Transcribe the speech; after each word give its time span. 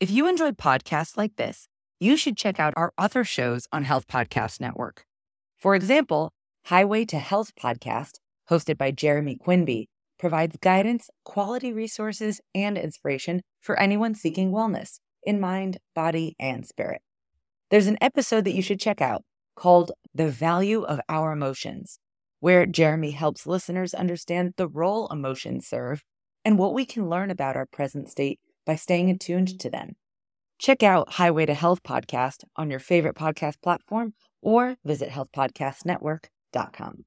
If 0.00 0.10
you 0.10 0.26
enjoyed 0.26 0.56
podcasts 0.56 1.18
like 1.18 1.36
this, 1.36 1.68
you 1.98 2.16
should 2.16 2.38
check 2.38 2.58
out 2.58 2.72
our 2.74 2.90
other 2.96 3.22
shows 3.22 3.68
on 3.70 3.84
Health 3.84 4.06
Podcast 4.06 4.58
Network. 4.58 5.04
For 5.58 5.74
example, 5.74 6.32
Highway 6.64 7.04
to 7.04 7.18
Health 7.18 7.52
podcast, 7.54 8.12
hosted 8.48 8.78
by 8.78 8.92
Jeremy 8.92 9.36
Quinby, 9.36 9.90
provides 10.18 10.56
guidance, 10.62 11.10
quality 11.26 11.70
resources, 11.70 12.40
and 12.54 12.78
inspiration 12.78 13.42
for 13.60 13.78
anyone 13.78 14.14
seeking 14.14 14.52
wellness 14.52 15.00
in 15.22 15.38
mind, 15.38 15.76
body, 15.94 16.34
and 16.40 16.66
spirit. 16.66 17.02
There's 17.68 17.86
an 17.86 17.98
episode 18.00 18.46
that 18.46 18.54
you 18.54 18.62
should 18.62 18.80
check 18.80 19.02
out 19.02 19.22
called 19.54 19.92
The 20.14 20.30
Value 20.30 20.82
of 20.82 21.02
Our 21.10 21.30
Emotions, 21.30 21.98
where 22.38 22.64
Jeremy 22.64 23.10
helps 23.10 23.46
listeners 23.46 23.92
understand 23.92 24.54
the 24.56 24.66
role 24.66 25.08
emotions 25.08 25.66
serve 25.66 26.04
and 26.42 26.58
what 26.58 26.72
we 26.72 26.86
can 26.86 27.10
learn 27.10 27.30
about 27.30 27.54
our 27.54 27.66
present 27.66 28.08
state 28.08 28.40
by 28.66 28.76
staying 28.76 29.10
attuned 29.10 29.58
to 29.60 29.70
them. 29.70 29.96
Check 30.58 30.82
out 30.82 31.12
Highway 31.14 31.46
to 31.46 31.54
Health 31.54 31.82
podcast 31.82 32.44
on 32.56 32.70
your 32.70 32.80
favorite 32.80 33.16
podcast 33.16 33.62
platform 33.62 34.14
or 34.42 34.76
visit 34.84 35.08
healthpodcastnetwork.com. 35.10 37.04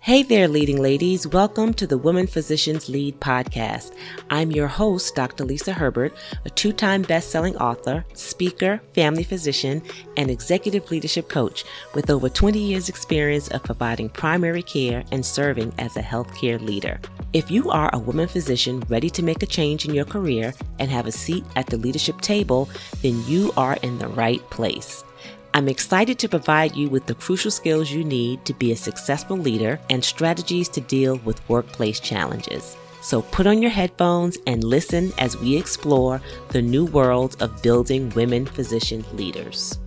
Hey 0.00 0.22
there, 0.22 0.46
leading 0.46 0.80
ladies. 0.80 1.26
Welcome 1.26 1.74
to 1.74 1.86
the 1.86 1.98
Women 1.98 2.28
Physicians 2.28 2.88
Lead 2.88 3.18
podcast. 3.20 3.92
I'm 4.30 4.52
your 4.52 4.68
host, 4.68 5.16
Dr. 5.16 5.44
Lisa 5.44 5.72
Herbert, 5.72 6.14
a 6.44 6.50
two 6.50 6.72
time 6.72 7.02
best 7.02 7.30
selling 7.30 7.56
author, 7.56 8.06
speaker, 8.14 8.80
family 8.94 9.24
physician, 9.24 9.82
and 10.16 10.30
executive 10.30 10.90
leadership 10.92 11.28
coach 11.28 11.64
with 11.94 12.10
over 12.10 12.28
20 12.28 12.60
years' 12.60 12.88
experience 12.88 13.48
of 13.48 13.64
providing 13.64 14.08
primary 14.08 14.62
care 14.62 15.02
and 15.10 15.26
serving 15.26 15.74
as 15.78 15.96
a 15.96 16.02
healthcare 16.02 16.64
leader. 16.64 17.00
If 17.32 17.50
you 17.50 17.68
are 17.68 17.90
a 17.92 17.98
woman 17.98 18.28
physician 18.28 18.80
ready 18.88 19.10
to 19.10 19.22
make 19.24 19.42
a 19.42 19.46
change 19.46 19.84
in 19.84 19.94
your 19.94 20.06
career 20.06 20.54
and 20.78 20.90
have 20.90 21.06
a 21.06 21.12
seat 21.12 21.44
at 21.56 21.66
the 21.66 21.76
leadership 21.76 22.20
table, 22.20 22.70
then 23.02 23.22
you 23.26 23.52
are 23.56 23.76
in 23.82 23.98
the 23.98 24.08
right 24.08 24.48
place. 24.48 25.04
I'm 25.54 25.68
excited 25.68 26.18
to 26.20 26.28
provide 26.28 26.76
you 26.76 26.88
with 26.88 27.06
the 27.06 27.14
crucial 27.14 27.50
skills 27.50 27.90
you 27.90 28.04
need 28.04 28.44
to 28.44 28.54
be 28.54 28.72
a 28.72 28.76
successful 28.76 29.36
leader 29.36 29.80
and 29.90 30.04
strategies 30.04 30.68
to 30.70 30.80
deal 30.80 31.16
with 31.24 31.46
workplace 31.48 32.00
challenges. 32.00 32.76
So 33.00 33.22
put 33.22 33.46
on 33.46 33.62
your 33.62 33.70
headphones 33.70 34.38
and 34.46 34.62
listen 34.62 35.12
as 35.18 35.36
we 35.36 35.56
explore 35.56 36.20
the 36.50 36.62
new 36.62 36.84
world 36.84 37.36
of 37.40 37.62
building 37.62 38.10
women 38.10 38.44
physician 38.46 39.04
leaders. 39.14 39.78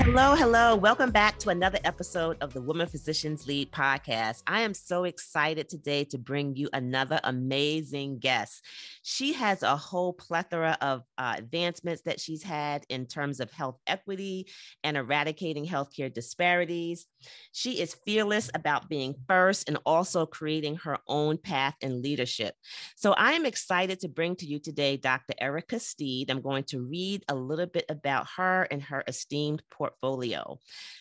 Hello, 0.00 0.34
hello. 0.34 0.74
Welcome 0.74 1.10
back 1.10 1.38
to 1.40 1.50
another 1.50 1.78
episode 1.84 2.38
of 2.40 2.54
the 2.54 2.62
Women 2.62 2.86
Physicians 2.86 3.46
Lead 3.46 3.70
podcast. 3.72 4.42
I 4.46 4.62
am 4.62 4.72
so 4.72 5.04
excited 5.04 5.68
today 5.68 6.04
to 6.04 6.18
bring 6.18 6.56
you 6.56 6.70
another 6.72 7.20
amazing 7.24 8.18
guest. 8.18 8.64
She 9.02 9.34
has 9.34 9.62
a 9.62 9.76
whole 9.76 10.12
plethora 10.14 10.78
of 10.80 11.02
uh, 11.18 11.34
advancements 11.36 12.02
that 12.02 12.20
she's 12.20 12.42
had 12.42 12.84
in 12.88 13.06
terms 13.06 13.38
of 13.38 13.50
health 13.50 13.78
equity 13.86 14.46
and 14.82 14.96
eradicating 14.96 15.66
healthcare 15.66 16.12
disparities. 16.12 17.06
She 17.52 17.80
is 17.80 17.96
fearless 18.06 18.50
about 18.54 18.88
being 18.88 19.14
first 19.26 19.68
and 19.68 19.78
also 19.84 20.24
creating 20.24 20.76
her 20.76 20.98
own 21.06 21.36
path 21.36 21.74
in 21.82 22.02
leadership. 22.02 22.54
So 22.96 23.12
I 23.12 23.32
am 23.32 23.44
excited 23.44 24.00
to 24.00 24.08
bring 24.08 24.36
to 24.36 24.46
you 24.46 24.58
today 24.58 24.96
Dr. 24.96 25.34
Airica 25.42 25.80
Steed. 25.80 26.30
I'm 26.30 26.40
going 26.40 26.64
to 26.64 26.80
read 26.80 27.24
a 27.28 27.34
little 27.34 27.66
bit 27.66 27.84
about 27.88 28.26
her 28.36 28.66
and 28.70 28.82
her 28.84 29.04
esteemed 29.06 29.62
portfolio 29.70 29.87
portfolio. 29.88 30.58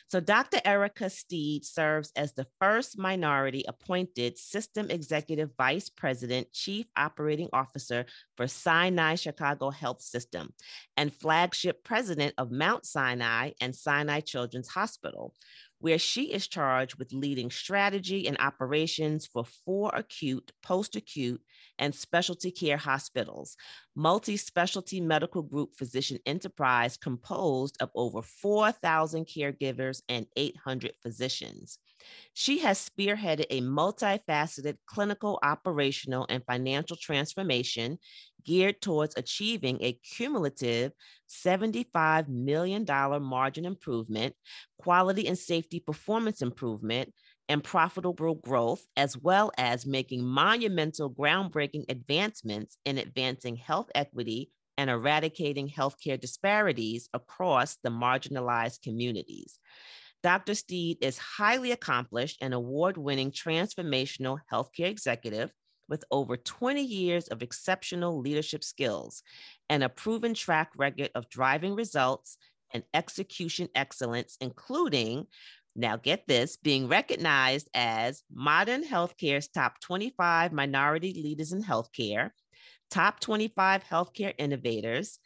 So, 0.07 0.19
Dr. 0.19 0.57
Airica 0.65 1.11
Steed 1.11 1.65
serves 1.65 2.11
as 2.15 2.33
the 2.33 2.47
first 2.59 2.97
minority 2.97 3.65
appointed 3.67 4.37
System 4.37 4.89
Executive 4.89 5.51
Vice 5.57 5.89
President, 5.89 6.51
Chief 6.53 6.85
Operating 6.95 7.49
Officer 7.51 8.05
for 8.35 8.47
Sinai 8.47 9.15
Chicago 9.15 9.69
Health 9.69 10.01
System 10.01 10.53
and 10.95 11.13
flagship 11.13 11.83
president 11.83 12.33
of 12.37 12.51
Mount 12.51 12.85
Sinai 12.85 13.51
and 13.59 13.75
Sinai 13.75 14.21
Children's 14.21 14.69
Hospital 14.69 15.33
where 15.79 15.99
she 15.99 16.33
is 16.33 16.47
charged 16.47 16.95
with 16.95 17.13
leading 17.13 17.51
strategy 17.51 18.27
and 18.27 18.37
operations 18.39 19.25
for 19.25 19.45
four 19.65 19.91
acute, 19.93 20.51
post 20.63 20.95
acute, 20.95 21.41
and 21.77 21.93
specialty 21.93 22.51
care 22.51 22.77
hospitals, 22.77 23.55
multi 23.95 24.37
specialty 24.37 24.99
medical 24.99 25.43
group 25.43 25.75
physician 25.75 26.17
enterprise 26.25 26.97
composed 26.97 27.77
of 27.81 27.89
over 27.95 28.21
4,000 28.21 29.25
caregivers 29.25 30.01
and 30.09 30.25
800 30.35 30.93
physicians. 31.01 31.79
She 32.33 32.59
has 32.59 32.89
spearheaded 32.89 33.45
a 33.49 33.61
multifaceted 33.61 34.77
clinical, 34.85 35.39
operational, 35.41 36.25
and 36.29 36.43
financial 36.45 36.95
transformation 36.95 37.97
geared 38.45 38.81
towards 38.81 39.15
achieving 39.17 39.77
a 39.81 39.93
cumulative 39.93 40.91
$75 41.29 42.27
million 42.29 42.85
margin 43.21 43.65
improvement, 43.65 44.35
quality 44.77 45.27
and 45.27 45.37
safety 45.37 45.79
performance 45.79 46.41
improvement, 46.41 47.13
and 47.49 47.63
profitable 47.63 48.35
growth, 48.35 48.85
as 48.95 49.17
well 49.17 49.51
as 49.57 49.85
making 49.85 50.23
monumental 50.23 51.09
groundbreaking 51.09 51.85
advancements 51.89 52.77
in 52.85 52.97
advancing 52.97 53.55
health 53.55 53.89
equity 53.95 54.51
and 54.77 54.89
eradicating 54.89 55.67
healthcare 55.67 56.19
disparities 56.19 57.09
across 57.13 57.77
the 57.83 57.89
marginalized 57.89 58.81
communities. 58.81 59.59
Dr. 60.27 60.55
Steed 60.55 60.97
is 60.99 61.17
highly 61.17 61.71
accomplished 61.71 62.39
and 62.41 62.53
award 62.53 62.97
winning 62.97 63.31
transformational 63.31 64.39
healthcare 64.51 64.89
executive 64.89 65.53
with 65.87 66.03
over 66.11 66.35
20 66.35 66.81
years 66.81 67.29
of 67.29 67.41
exceptional 67.41 68.19
leadership 68.19 68.61
skills 68.61 69.23
and 69.69 69.85
a 69.85 69.87
proven 69.87 70.33
track 70.33 70.71
record 70.75 71.11
of 71.15 71.29
driving 71.29 71.75
results 71.75 72.37
and 72.73 72.83
execution 72.93 73.69
excellence, 73.73 74.35
including 74.41 75.27
now, 75.77 75.95
get 75.95 76.27
this 76.27 76.57
being 76.57 76.89
recognized 76.89 77.69
as 77.73 78.21
Modern 78.29 78.83
Healthcare's 78.83 79.47
top 79.47 79.79
25 79.79 80.51
minority 80.51 81.13
leaders 81.23 81.53
in 81.53 81.63
healthcare, 81.63 82.31
top 82.91 83.21
25 83.21 83.85
healthcare 83.85 84.33
innovators, 84.37 85.19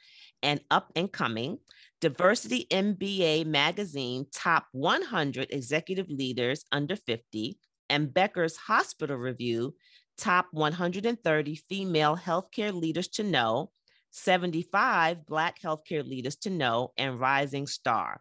and 0.44 0.62
up 0.70 0.92
and 0.96 1.12
coming, 1.12 1.58
Diversity 2.02 2.66
MBA 2.72 3.46
Magazine 3.46 4.26
top 4.34 4.66
100 4.72 5.52
executive 5.52 6.10
leaders 6.10 6.66
under 6.72 6.96
50, 6.96 7.60
and 7.92 8.12
Becker's 8.12 8.58
Hospital 8.58 9.18
Review 9.18 9.76
top 10.18 10.48
130 10.52 11.56
female 11.56 12.18
healthcare 12.18 12.74
leaders 12.74 13.08
to 13.10 13.24
know, 13.24 13.70
75 14.10 15.28
Black 15.28 15.62
healthcare 15.62 16.04
leaders 16.04 16.36
to 16.38 16.50
know, 16.50 16.92
and 16.98 17.20
Rising 17.20 17.68
Star. 17.68 18.20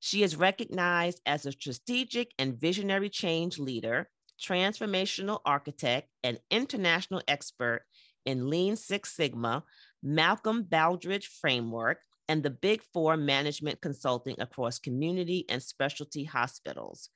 She 0.00 0.24
is 0.24 0.34
recognized 0.34 1.20
as 1.24 1.46
a 1.46 1.52
strategic 1.52 2.32
and 2.40 2.60
visionary 2.60 3.08
change 3.08 3.56
leader, 3.56 4.10
transformational 4.42 5.38
architect, 5.46 6.08
and 6.24 6.40
international 6.50 7.22
expert 7.28 7.82
in 8.26 8.50
Lean 8.50 8.74
Six 8.74 9.14
Sigma, 9.14 9.62
Malcolm 10.02 10.64
Baldrige 10.64 11.26
framework, 11.40 11.98
and 12.32 12.42
the 12.42 12.48
Big 12.48 12.80
Four 12.94 13.18
management 13.18 13.82
consulting 13.82 14.36
across 14.40 14.78
community 14.78 15.44
and 15.50 15.62
specialty 15.62 16.24
hospitals. 16.24 17.10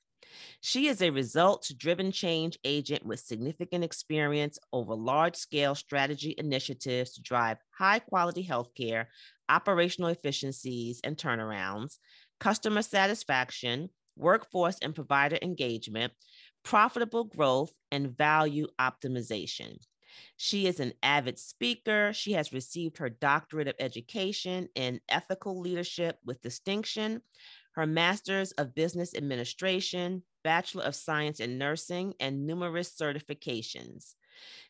She 0.61 0.89
is 0.89 1.01
a 1.01 1.09
results 1.09 1.73
driven 1.73 2.11
change 2.11 2.59
agent 2.63 3.03
with 3.03 3.19
significant 3.19 3.83
experience 3.83 4.59
over 4.71 4.93
large 4.93 5.35
scale 5.35 5.73
strategy 5.73 6.35
initiatives 6.37 7.13
to 7.13 7.23
drive 7.23 7.57
high 7.75 7.97
quality 7.97 8.45
healthcare, 8.45 9.07
operational 9.49 10.11
efficiencies, 10.11 11.01
and 11.03 11.17
turnarounds, 11.17 11.97
customer 12.39 12.83
satisfaction, 12.83 13.89
workforce 14.17 14.77
and 14.83 14.93
provider 14.93 15.39
engagement, 15.41 16.13
profitable 16.63 17.23
growth, 17.23 17.73
and 17.91 18.15
value 18.15 18.67
optimization. 18.79 19.79
She 20.37 20.67
is 20.67 20.79
an 20.79 20.93
avid 21.03 21.39
speaker. 21.39 22.11
She 22.13 22.33
has 22.33 22.53
received 22.53 22.97
her 22.97 23.09
doctorate 23.09 23.67
of 23.67 23.75
education 23.79 24.69
in 24.75 25.01
ethical 25.09 25.59
leadership 25.59 26.19
with 26.25 26.41
distinction, 26.41 27.21
her 27.73 27.85
master's 27.85 28.51
of 28.53 28.75
business 28.75 29.15
administration, 29.15 30.23
bachelor 30.43 30.83
of 30.83 30.95
science 30.95 31.39
in 31.39 31.57
nursing, 31.57 32.13
and 32.19 32.45
numerous 32.45 32.89
certifications. 32.89 34.15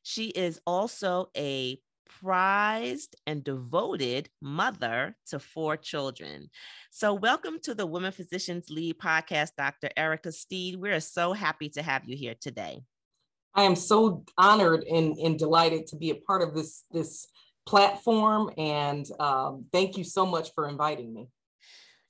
She 0.03 0.27
is 0.29 0.59
also 0.65 1.29
a 1.35 1.79
prized 2.21 3.15
and 3.25 3.43
devoted 3.43 4.29
mother 4.41 5.15
to 5.27 5.39
four 5.39 5.77
children. 5.77 6.49
So, 6.89 7.13
welcome 7.13 7.59
to 7.63 7.75
the 7.75 7.85
Women 7.85 8.11
Physicians 8.11 8.69
Lead 8.69 8.97
podcast, 8.97 9.51
Dr. 9.57 9.89
Airica 9.97 10.33
Steed. 10.33 10.77
We're 10.77 10.99
so 10.99 11.33
happy 11.33 11.69
to 11.69 11.81
have 11.81 12.05
you 12.05 12.15
here 12.15 12.35
today. 12.39 12.81
I 13.57 13.63
am 13.63 13.75
so 13.75 14.23
honored 14.37 14.83
and, 14.83 15.17
and 15.17 15.37
delighted 15.37 15.87
to 15.87 15.95
be 15.95 16.11
a 16.11 16.15
part 16.15 16.43
of 16.43 16.53
this, 16.53 16.85
this 16.91 17.27
platform. 17.65 18.51
And 18.55 19.05
um, 19.19 19.65
thank 19.73 19.97
you 19.97 20.03
so 20.03 20.27
much 20.27 20.53
for 20.53 20.69
inviting 20.69 21.11
me. 21.11 21.27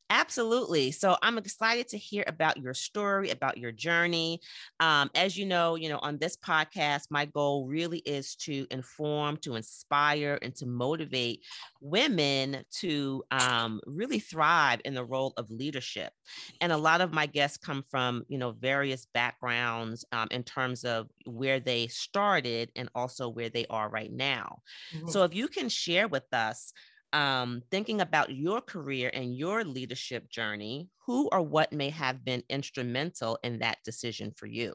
Absolutely. 0.10 0.92
So 0.92 1.18
I'm 1.22 1.38
excited 1.38 1.90
to 1.90 1.98
hear 1.98 2.24
about 2.28 2.58
your 2.58 2.74
story, 2.74 3.30
about 3.30 3.58
your 3.58 3.74
journey. 3.74 4.40
Um, 4.80 5.10
as 5.14 5.38
you 5.38 5.46
know, 5.46 5.76
you 5.76 5.90
know, 5.90 6.00
on 6.00 6.18
this 6.18 6.38
podcast, 6.38 7.08
my 7.10 7.26
goal 7.26 7.68
really 7.68 8.00
is 8.00 8.36
to 8.38 8.66
inform, 8.72 9.38
to 9.38 9.56
inspire, 9.56 10.40
and 10.42 10.56
to 10.56 10.66
motivate 10.66 11.44
women 11.82 12.64
to 12.80 13.24
um, 13.32 13.82
really 13.86 14.20
thrive 14.20 14.80
in 14.86 14.94
the 14.94 15.04
role 15.04 15.34
of 15.36 15.52
leadership. 15.52 16.14
And 16.62 16.72
a 16.72 16.78
lot 16.78 17.02
of 17.02 17.12
my 17.12 17.26
guests 17.26 17.58
come 17.58 17.84
from, 17.90 18.24
you 18.30 18.38
know, 18.38 18.52
various 18.52 19.08
backgrounds 19.14 20.06
um, 20.14 20.30
in 20.32 20.44
terms 20.44 20.86
of 20.86 21.10
where 21.26 21.60
they 21.60 21.88
started 21.88 22.72
and 22.78 22.88
also 22.96 23.28
where 23.28 23.50
they 23.50 23.66
are 23.70 23.90
right 23.90 24.12
now. 24.12 24.60
Mm-hmm. 24.96 25.10
So 25.10 25.24
if 25.24 25.36
you 25.36 25.50
can 25.50 25.68
share 25.68 26.08
with 26.08 26.34
us 26.34 26.72
um, 27.14 27.62
thinking 27.72 28.02
about 28.02 28.32
your 28.36 28.62
career 28.62 29.10
and 29.14 29.36
your 29.36 29.64
leadership 29.64 30.30
journey, 30.30 30.90
who 31.06 31.30
or 31.32 31.42
what 31.42 31.72
may 31.72 31.90
have 31.90 32.24
been 32.26 32.44
instrumental 32.50 33.40
in 33.44 33.60
that 33.60 33.78
decision 33.84 34.32
for 34.36 34.48
you? 34.48 34.74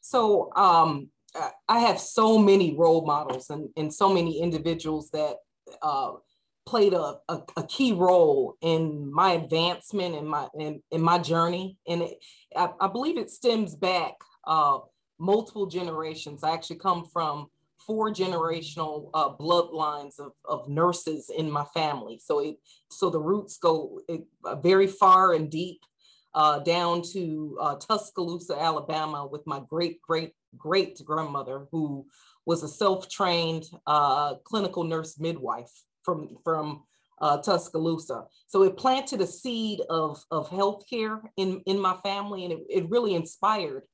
So 0.00 0.50
um, 0.56 1.08
I 1.68 1.80
have 1.80 1.98
so 1.98 2.38
many 2.38 2.76
role 2.76 3.06
models 3.06 3.50
and, 3.50 3.68
and 3.76 3.92
so 3.92 4.12
many 4.12 4.40
individuals 4.40 5.10
that 5.10 5.36
uh, 5.82 6.12
played 6.66 6.94
a, 6.94 7.16
a, 7.28 7.40
a, 7.56 7.66
key 7.66 7.92
role 7.92 8.56
in 8.60 9.12
my 9.12 9.32
advancement 9.32 10.14
and 10.14 10.28
my 10.28 10.48
in, 10.58 10.82
in 10.90 11.00
my 11.00 11.18
journey. 11.18 11.78
And 11.86 12.02
it, 12.02 12.18
I, 12.56 12.68
I, 12.80 12.88
believe 12.88 13.18
it 13.18 13.30
stems 13.30 13.74
back 13.74 14.12
uh, 14.46 14.78
multiple 15.18 15.66
generations. 15.66 16.44
I 16.44 16.52
actually 16.52 16.76
come 16.76 17.04
from 17.12 17.48
four 17.86 18.10
generational 18.10 19.10
uh, 19.14 19.30
bloodlines 19.36 20.18
of, 20.18 20.32
of 20.44 20.68
nurses 20.68 21.30
in 21.36 21.50
my 21.50 21.64
family. 21.74 22.18
So 22.22 22.40
it 22.40 22.56
so 22.90 23.10
the 23.10 23.20
roots 23.20 23.58
go 23.58 24.00
uh, 24.08 24.56
very 24.56 24.86
far 24.86 25.34
and 25.34 25.50
deep 25.50 25.80
uh, 26.34 26.58
down 26.60 27.02
to 27.12 27.56
uh, 27.60 27.76
Tuscaloosa, 27.76 28.60
Alabama, 28.60 29.26
with 29.26 29.46
my 29.46 29.60
great 29.68 30.00
great 30.02 30.32
great 30.56 31.00
grandmother 31.04 31.66
who 31.70 32.06
was 32.46 32.62
a 32.62 32.68
self 32.68 33.08
trained 33.08 33.64
uh, 33.86 34.34
clinical 34.44 34.84
nurse 34.84 35.18
midwife 35.18 35.72
from 36.02 36.36
from 36.42 36.84
uh, 37.20 37.38
Tuscaloosa. 37.38 38.24
So 38.46 38.62
it 38.62 38.76
planted 38.76 39.20
a 39.20 39.26
seed 39.26 39.80
of 39.88 40.22
of 40.30 40.50
healthcare 40.50 41.20
in 41.36 41.62
in 41.66 41.80
my 41.80 41.96
family, 42.02 42.44
and 42.44 42.52
it, 42.52 42.60
it 42.68 42.90
really 42.90 43.14
inspired 43.14 43.84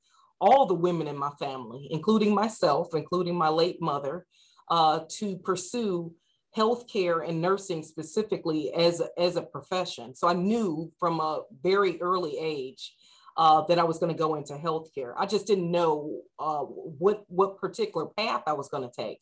all 0.40 0.66
the 0.66 0.74
women 0.74 1.06
in 1.06 1.16
my 1.16 1.30
family, 1.38 1.88
including 1.90 2.34
myself, 2.34 2.88
including 2.94 3.36
my 3.36 3.48
late 3.48 3.80
mother, 3.80 4.26
uh, 4.70 5.00
to 5.18 5.36
pursue 5.38 6.14
healthcare 6.56 7.28
and 7.28 7.40
nursing 7.40 7.82
specifically 7.82 8.72
as 8.74 9.02
as 9.16 9.36
a 9.36 9.42
profession. 9.42 10.14
So 10.14 10.28
I 10.28 10.32
knew 10.32 10.90
from 10.98 11.20
a 11.20 11.42
very 11.62 12.00
early 12.00 12.36
age 12.38 12.94
uh, 13.36 13.62
that 13.66 13.78
I 13.78 13.84
was 13.84 13.98
going 13.98 14.12
to 14.12 14.18
go 14.18 14.34
into 14.34 14.54
healthcare. 14.54 15.14
I 15.16 15.26
just 15.26 15.46
didn't 15.46 15.70
know 15.70 16.20
uh, 16.38 16.60
what 16.62 17.24
what 17.28 17.58
particular 17.58 18.06
path 18.16 18.42
I 18.46 18.54
was 18.54 18.68
going 18.68 18.88
to 18.88 18.94
take. 18.94 19.18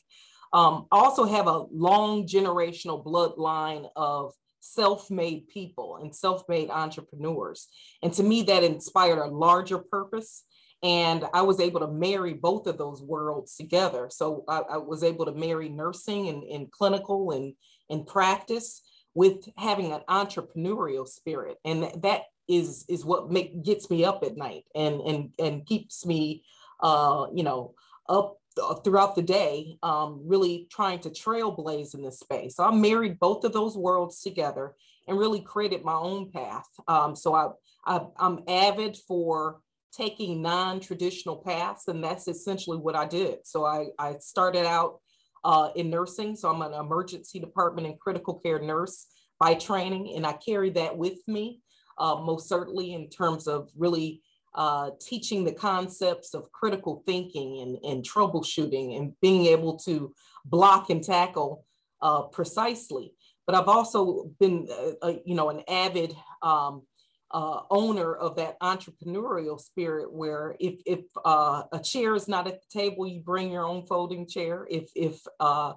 Um, 0.53 0.87
I 0.91 0.99
also 0.99 1.25
have 1.25 1.47
a 1.47 1.65
long 1.71 2.27
generational 2.27 3.05
bloodline 3.05 3.89
of 3.95 4.33
self-made 4.61 5.49
people 5.49 5.99
and 6.01 6.15
self-made 6.15 6.71
entrepreneurs, 6.71 7.69
and 8.03 8.13
to 8.15 8.23
me 8.23 8.43
that 8.45 8.65
inspired 8.65 9.19
a 9.19 9.27
larger 9.27 9.79
purpose 9.79 10.45
and 10.83 11.25
I 11.35 11.43
was 11.43 11.61
able 11.61 11.81
to 11.81 11.89
marry 11.89 12.35
both 12.35 12.67
of 12.67 12.79
those 12.79 13.03
worlds 13.03 13.57
together. 13.57 14.09
So 14.11 14.45
I, 14.49 14.61
I 14.71 14.77
was 14.77 15.03
able 15.03 15.27
to 15.27 15.33
marry 15.33 15.69
nursing 15.69 16.29
and, 16.29 16.45
and 16.45 16.71
clinical 16.71 17.33
and, 17.33 17.55
and 17.91 18.07
practice 18.07 18.83
with 19.15 19.49
having 19.57 19.93
an 19.93 20.03
entrepreneurial 20.09 21.07
spirit. 21.07 21.57
And 21.65 21.91
that 22.03 22.23
is, 22.49 22.85
is 22.89 23.05
what 23.05 23.31
make, 23.31 23.65
gets 23.65 23.91
me 23.91 24.05
up 24.05 24.23
at 24.23 24.37
night 24.37 24.65
and, 24.75 25.01
and, 25.01 25.31
and 25.39 25.67
keeps 25.67 26.07
me, 26.07 26.45
uh, 26.81 27.27
you 27.35 27.43
know, 27.43 27.75
up 28.09 28.39
throughout 28.85 29.15
the 29.15 29.23
day, 29.23 29.77
um, 29.83 30.21
really 30.25 30.67
trying 30.71 30.99
to 31.01 31.11
trailblaze 31.11 31.95
in 31.95 32.03
this 32.03 32.21
space. 32.21 32.57
So 32.57 32.65
I 32.65 32.75
married 32.75 33.19
both 33.19 33.45
of 33.45 33.53
those 33.53 33.77
worlds 33.77 34.21
together 34.21 34.75
and 35.07 35.19
really 35.19 35.41
created 35.41 35.85
my 35.85 35.95
own 35.95 36.31
path. 36.31 36.69
Um, 36.87 37.15
so 37.15 37.35
I, 37.35 37.51
I, 37.87 38.01
I'm 38.19 38.41
avid 38.49 38.97
for 39.07 39.61
taking 39.93 40.43
non-traditional 40.43 41.37
paths 41.37 41.89
and 41.89 42.03
that's 42.03 42.29
essentially 42.29 42.79
what 42.79 42.97
i 42.97 43.07
did. 43.07 43.39
So 43.45 43.65
i, 43.65 43.87
I 43.99 44.17
started 44.19 44.67
out 44.67 45.01
uh, 45.45 45.71
in 45.77 45.91
nursing. 45.91 46.37
So 46.37 46.51
i'm 46.51 46.63
an 46.63 46.75
emergency 46.75 47.39
department 47.39 47.87
and 47.87 47.99
critical 47.99 48.35
care 48.35 48.61
nurse 48.61 49.07
by 49.39 49.55
training 49.55 50.15
and 50.17 50.27
i 50.27 50.33
carry 50.33 50.71
that 50.71 50.97
with 50.97 51.19
me 51.27 51.61
uh, 51.99 52.17
most 52.17 52.49
certainly 52.49 52.95
in 52.95 53.09
terms 53.09 53.47
of 53.47 53.71
really 53.77 54.23
uh, 54.55 54.91
teaching 55.01 55.45
the 55.45 55.53
concepts 55.53 56.35
of 56.35 56.51
critical 56.53 57.03
thinking 57.07 57.61
and, 57.61 57.79
and, 57.85 58.05
troubleshooting 58.05 58.97
and 58.97 59.13
being 59.21 59.47
able 59.47 59.77
to 59.77 60.13
block 60.45 60.91
and 60.91 61.05
tackle 61.05 61.65
uh, 62.01 62.23
precisely. 62.23 63.13
But 63.47 63.55
i've 63.55 63.69
also 63.69 64.31
been 64.39 64.69
uh, 65.03 65.13
you 65.25 65.35
know 65.35 65.49
an 65.49 65.63
avid 65.69 66.15
um, 66.43 66.83
uh, 67.31 67.61
owner 67.71 68.15
of 68.15 68.37
that 68.37 68.59
entrepreneurial 68.61 69.61
spirit 69.61 70.11
where 70.13 70.57
if 70.61 70.81
if 70.87 71.01
uh, 71.25 71.63
a 71.73 71.79
chair 71.79 72.15
is 72.15 72.29
not 72.29 72.47
at 72.47 72.61
the 72.61 72.81
table 72.81 73.07
you 73.07 73.21
bring 73.21 73.53
your 73.53 73.67
own 73.67 73.85
folding 73.85 74.27
chair. 74.27 74.67
If 74.71 74.91
if 74.95 75.21
uh, 75.39 75.75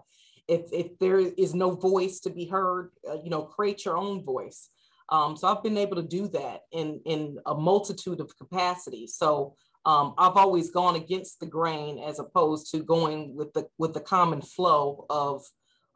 if 0.48 0.62
if 0.72 0.98
there 1.00 1.20
is 1.20 1.54
no 1.54 1.72
voice 1.72 2.20
to 2.22 2.30
be 2.30 2.46
heard 2.46 2.92
uh, 3.10 3.18
you 3.24 3.30
know 3.30 3.44
create 3.44 3.86
your 3.86 3.98
own 3.98 4.24
voice. 4.24 4.70
Um, 5.10 5.36
so 5.36 5.50
i've 5.50 5.64
been 5.64 5.78
able 5.78 5.98
to 5.98 6.08
do 6.08 6.30
that 6.30 6.62
in 6.72 7.02
in 7.06 7.38
a 7.46 7.54
multitude 7.54 8.22
of 8.22 8.38
capacities. 8.38 9.16
So 9.16 9.56
um, 9.86 10.14
i've 10.18 10.38
always 10.38 10.72
gone 10.72 10.96
against 10.96 11.42
the 11.42 11.48
grain 11.48 12.00
as 12.00 12.20
opposed 12.20 12.72
to 12.72 12.80
going 12.80 13.36
with 13.36 13.52
the 13.52 13.68
with 13.78 13.94
the 13.94 14.00
common 14.00 14.42
flow 14.42 15.06
of 15.10 15.44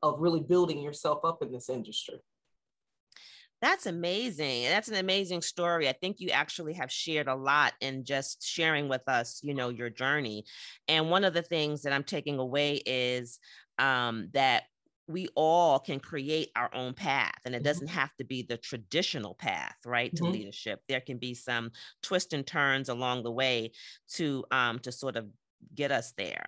of 0.04 0.20
really 0.20 0.42
building 0.42 0.82
yourself 0.82 1.24
up 1.24 1.42
in 1.42 1.54
this 1.54 1.70
industry 1.70 2.20
that's 3.66 3.88
amazing. 3.88 4.66
That's 4.66 4.90
an 4.90 4.96
amazing 4.96 5.42
story. 5.42 5.90
I 5.90 5.94
think 5.94 6.20
you 6.20 6.30
actually 6.30 6.74
have 6.74 6.92
shared 6.92 7.28
a 7.28 7.34
lot 7.34 7.74
in 7.82 8.06
just 8.06 8.46
sharing 8.46 8.88
with 8.88 9.02
us, 9.08 9.40
you 9.44 9.56
know, 9.56 9.70
your 9.70 9.90
journey. 9.90 10.46
And 10.88 11.10
one 11.10 11.24
of 11.24 11.34
the 11.34 11.42
things 11.42 11.82
that 11.82 11.92
I'm 11.92 12.04
taking 12.04 12.38
away 12.38 12.76
is 12.86 13.40
um, 13.80 14.30
that 14.34 14.66
we 15.08 15.30
all 15.36 15.80
can 15.80 16.00
create 16.00 16.50
our 16.56 16.70
own 16.76 16.94
path 16.94 17.34
and 17.44 17.56
it 17.56 17.60
mm-hmm. 17.60 17.66
doesn't 17.66 17.88
have 17.88 18.16
to 18.18 18.24
be 18.24 18.44
the 18.44 18.58
traditional 18.58 19.34
path 19.34 19.76
right 19.86 20.16
to 20.16 20.24
mm-hmm. 20.24 20.32
leadership 20.32 20.80
there 20.90 21.00
can 21.00 21.20
be 21.20 21.36
some 21.36 21.70
twists 22.02 22.34
and 22.34 22.48
turns 22.48 22.90
along 22.90 23.22
the 23.22 23.32
way 23.32 23.72
to 24.10 24.44
um 24.50 24.80
to 24.80 24.92
sort 24.92 25.16
of 25.16 25.28
get 25.74 25.92
us 25.92 26.14
there. 26.18 26.46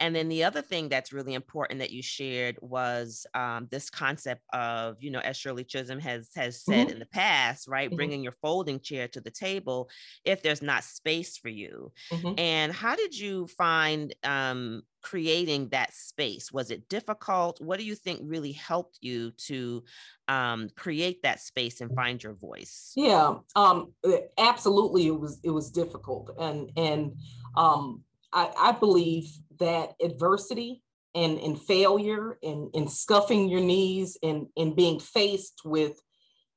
And 0.00 0.14
then 0.14 0.28
the 0.28 0.44
other 0.44 0.62
thing 0.62 0.88
that's 0.88 1.12
really 1.12 1.34
important 1.34 1.80
that 1.80 1.90
you 1.90 2.02
shared 2.02 2.56
was 2.60 3.26
um, 3.34 3.68
this 3.70 3.90
concept 3.90 4.42
of, 4.52 4.96
you 5.00 5.10
know, 5.10 5.20
as 5.20 5.36
Shirley 5.36 5.64
Chisholm 5.64 6.00
has 6.00 6.28
has 6.36 6.62
said 6.62 6.86
mm-hmm. 6.86 6.94
in 6.94 6.98
the 6.98 7.06
past, 7.06 7.68
right, 7.68 7.88
mm-hmm. 7.88 7.96
bringing 7.96 8.22
your 8.22 8.34
folding 8.40 8.80
chair 8.80 9.08
to 9.08 9.20
the 9.20 9.30
table 9.30 9.88
if 10.24 10.42
there's 10.42 10.62
not 10.62 10.84
space 10.84 11.36
for 11.36 11.48
you. 11.48 11.92
Mm-hmm. 12.12 12.38
And 12.38 12.72
how 12.72 12.94
did 12.96 13.18
you 13.18 13.46
find 13.48 14.14
um, 14.22 14.82
creating 15.02 15.68
that 15.68 15.94
space? 15.94 16.52
Was 16.52 16.70
it 16.70 16.88
difficult? 16.88 17.60
What 17.60 17.78
do 17.78 17.84
you 17.84 17.94
think 17.94 18.20
really 18.22 18.52
helped 18.52 18.98
you 19.00 19.32
to 19.46 19.84
um, 20.28 20.68
create 20.76 21.22
that 21.22 21.40
space 21.40 21.80
and 21.80 21.94
find 21.94 22.22
your 22.22 22.34
voice? 22.34 22.92
Yeah, 22.96 23.36
um, 23.56 23.92
absolutely. 24.36 25.06
It 25.06 25.18
was 25.18 25.40
it 25.42 25.50
was 25.50 25.70
difficult, 25.70 26.30
and 26.38 26.70
and 26.76 27.16
um, 27.56 28.02
I, 28.32 28.50
I 28.58 28.72
believe 28.72 29.30
that 29.58 29.94
adversity 30.02 30.82
and, 31.14 31.38
and 31.38 31.60
failure 31.60 32.38
and, 32.42 32.70
and 32.74 32.90
scuffing 32.90 33.48
your 33.48 33.60
knees 33.60 34.18
and, 34.22 34.46
and 34.56 34.76
being 34.76 35.00
faced 35.00 35.62
with 35.64 36.00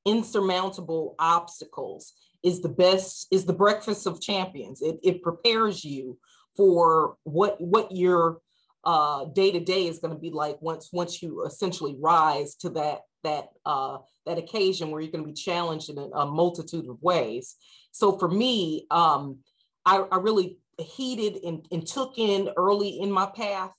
insurmountable 0.05 1.15
obstacles 1.19 2.13
is 2.43 2.61
the 2.61 2.69
best 2.69 3.27
is 3.31 3.45
the 3.45 3.53
breakfast 3.53 4.07
of 4.07 4.21
champions. 4.21 4.81
It, 4.81 4.99
it 5.03 5.21
prepares 5.21 5.83
you 5.83 6.17
for 6.57 7.17
what 7.23 7.61
what 7.61 7.91
your 7.91 8.39
uh, 8.83 9.25
day 9.25 9.51
to 9.51 9.59
day 9.59 9.87
is 9.87 9.99
going 9.99 10.13
to 10.13 10.19
be 10.19 10.31
like 10.31 10.59
once 10.61 10.89
once 10.91 11.21
you 11.21 11.45
essentially 11.45 11.97
rise 11.99 12.55
to 12.55 12.69
that 12.71 13.01
that 13.23 13.49
uh, 13.65 13.99
that 14.25 14.39
occasion 14.39 14.89
where 14.89 15.01
you're 15.01 15.11
going 15.11 15.23
to 15.23 15.29
be 15.29 15.35
challenged 15.35 15.89
in 15.89 15.97
a, 15.99 16.07
a 16.17 16.25
multitude 16.25 16.89
of 16.89 17.01
ways. 17.01 17.55
So 17.91 18.17
for 18.17 18.27
me 18.27 18.87
um, 18.89 19.39
I, 19.85 19.97
I 20.11 20.17
really 20.17 20.57
heated 20.81 21.43
and, 21.43 21.65
and 21.71 21.85
took 21.85 22.17
in 22.17 22.49
early 22.57 22.99
in 22.99 23.11
my 23.11 23.25
path 23.25 23.71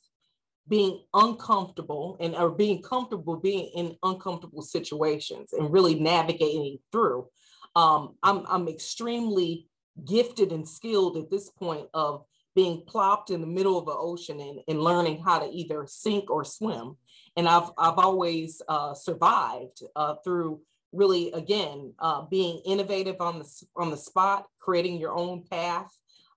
being 0.69 1.03
uncomfortable 1.13 2.17
and 2.21 2.35
or 2.37 2.51
being 2.51 2.83
comfortable 2.83 3.37
being 3.37 3.71
in 3.75 3.97
uncomfortable 4.03 4.63
situations 4.63 5.53
and 5.53 5.73
really 5.73 5.99
navigating 5.99 6.79
through. 6.93 7.27
Um, 7.75 8.15
I'm, 8.23 8.45
I'm 8.49 8.69
extremely 8.69 9.67
gifted 10.05 10.53
and 10.53 10.69
skilled 10.69 11.17
at 11.17 11.31
this 11.31 11.51
point 11.51 11.89
of 11.95 12.25
being 12.55 12.83
plopped 12.87 13.31
in 13.31 13.41
the 13.41 13.47
middle 13.47 13.79
of 13.79 13.87
the 13.87 13.95
ocean 13.95 14.39
and, 14.41 14.61
and 14.69 14.81
learning 14.81 15.23
how 15.23 15.39
to 15.39 15.47
either 15.47 15.87
sink 15.87 16.31
or 16.31 16.45
swim. 16.45 16.97
And 17.37 17.49
I've, 17.49 17.71
I've 17.79 17.99
always 17.99 18.61
uh, 18.69 18.95
survived 18.95 19.83
uh, 19.97 20.17
through 20.23 20.61
really 20.93 21.33
again 21.33 21.95
uh, 21.99 22.23
being 22.23 22.61
innovative 22.67 23.17
on 23.21 23.39
the 23.39 23.63
on 23.77 23.91
the 23.91 23.97
spot 23.97 24.47
creating 24.61 24.99
your 24.99 25.17
own 25.17 25.43
path 25.51 25.91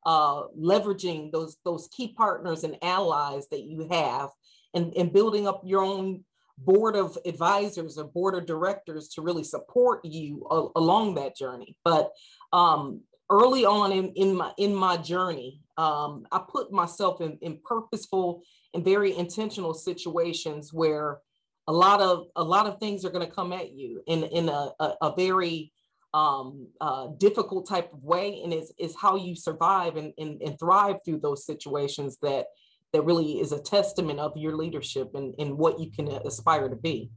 uh, 0.06 0.44
leveraging 0.58 1.32
those 1.32 1.58
those 1.66 1.88
key 1.96 2.14
partners 2.14 2.64
and 2.64 2.78
allies 2.82 3.48
that 3.50 3.64
you 3.64 3.88
have 3.90 4.30
and, 4.74 4.94
and 4.96 5.14
building 5.14 5.48
up 5.48 5.62
your 5.64 5.82
own 5.82 6.24
board 6.58 6.96
of 6.96 7.18
advisors 7.26 7.98
or 7.98 8.06
board 8.06 8.36
of 8.36 8.46
directors 8.46 9.10
to 9.10 9.22
really 9.22 9.44
support 9.44 10.06
you 10.06 10.48
a, 10.50 10.68
along 10.80 11.16
that 11.16 11.36
journey. 11.36 11.76
But 11.84 12.12
um, 12.54 13.02
early 13.30 13.66
on 13.66 13.92
in, 13.92 14.10
in 14.14 14.36
my 14.36 14.52
in 14.58 14.76
my 14.76 14.98
journey 14.98 15.62
um, 15.78 16.26
i 16.32 16.40
put 16.48 16.72
myself 16.72 17.22
in, 17.22 17.38
in 17.42 17.60
purposeful 17.66 18.44
and 18.74 18.84
very 18.84 19.16
intentional 19.16 19.74
situations 19.74 20.72
where 20.72 21.20
a 21.68 21.74
lot 21.74 22.02
of 22.02 22.28
a 22.36 22.44
lot 22.44 22.68
of 22.68 22.80
things 22.80 23.04
are 23.04 23.10
going 23.10 23.26
to 23.26 23.34
come 23.34 23.52
at 23.52 23.72
you 23.72 24.02
in 24.08 24.24
in 24.26 24.50
a, 24.50 24.70
a, 24.80 24.94
a 25.02 25.14
very 25.18 25.72
um, 26.16 26.68
uh, 26.80 27.08
difficult 27.18 27.68
type 27.68 27.92
of 27.92 28.02
way 28.02 28.42
and 28.42 28.54
is, 28.54 28.72
is 28.80 28.96
how 28.96 29.18
you 29.18 29.36
survive 29.36 29.98
and, 29.98 30.14
and, 30.18 30.42
and 30.42 30.58
thrive 30.58 30.96
through 31.04 31.20
those 31.20 31.46
situations 31.46 32.18
that 32.22 32.46
that 32.94 33.04
really 33.04 33.42
is 33.42 33.52
a 33.52 33.60
testament 33.60 34.22
of 34.22 34.32
your 34.38 34.56
leadership 34.56 35.16
and, 35.16 35.36
and 35.38 35.58
what 35.58 35.78
you 35.82 35.92
can 35.92 36.08
aspire 36.08 36.70
to 36.70 36.78
be. 36.78 37.12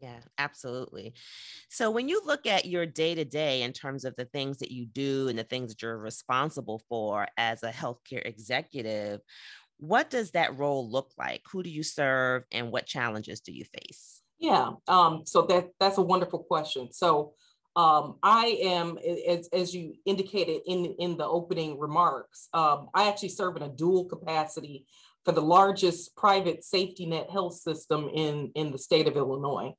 Yeah 0.00 0.18
absolutely. 0.38 1.14
So 1.68 1.92
when 1.92 2.08
you 2.08 2.20
look 2.24 2.46
at 2.46 2.64
your 2.64 2.84
day 2.84 3.14
to 3.14 3.24
day 3.24 3.62
in 3.62 3.72
terms 3.72 4.04
of 4.04 4.16
the 4.16 4.24
things 4.24 4.58
that 4.58 4.72
you 4.72 4.86
do 4.86 5.28
and 5.28 5.38
the 5.38 5.44
things 5.44 5.68
that 5.68 5.80
you're 5.80 5.96
responsible 5.96 6.82
for 6.88 7.28
as 7.36 7.62
a 7.62 7.70
healthcare 7.70 8.26
executive 8.26 9.20
what 9.82 10.10
does 10.10 10.32
that 10.32 10.58
role 10.58 10.90
look 10.90 11.10
like? 11.16 11.40
Who 11.52 11.62
do 11.62 11.70
you 11.70 11.82
serve 11.82 12.42
and 12.52 12.70
what 12.70 12.84
challenges 12.84 13.40
do 13.40 13.52
you 13.52 13.64
face? 13.64 14.20
Yeah 14.38 14.72
um, 14.88 15.22
so 15.24 15.42
that 15.42 15.68
that's 15.78 15.98
a 15.98 16.02
wonderful 16.02 16.40
question. 16.40 16.92
So 16.92 17.34
um, 17.76 18.16
I 18.22 18.58
am, 18.62 18.98
as, 19.28 19.48
as 19.52 19.74
you 19.74 19.94
indicated 20.04 20.62
in, 20.66 20.86
in 20.98 21.16
the 21.16 21.26
opening 21.26 21.78
remarks, 21.78 22.48
um, 22.52 22.88
I 22.94 23.08
actually 23.08 23.28
serve 23.30 23.56
in 23.56 23.62
a 23.62 23.68
dual 23.68 24.06
capacity 24.06 24.86
for 25.24 25.32
the 25.32 25.42
largest 25.42 26.16
private 26.16 26.64
safety 26.64 27.06
net 27.06 27.30
health 27.30 27.54
system 27.54 28.08
in, 28.12 28.50
in 28.54 28.72
the 28.72 28.78
state 28.78 29.06
of 29.06 29.16
Illinois. 29.16 29.72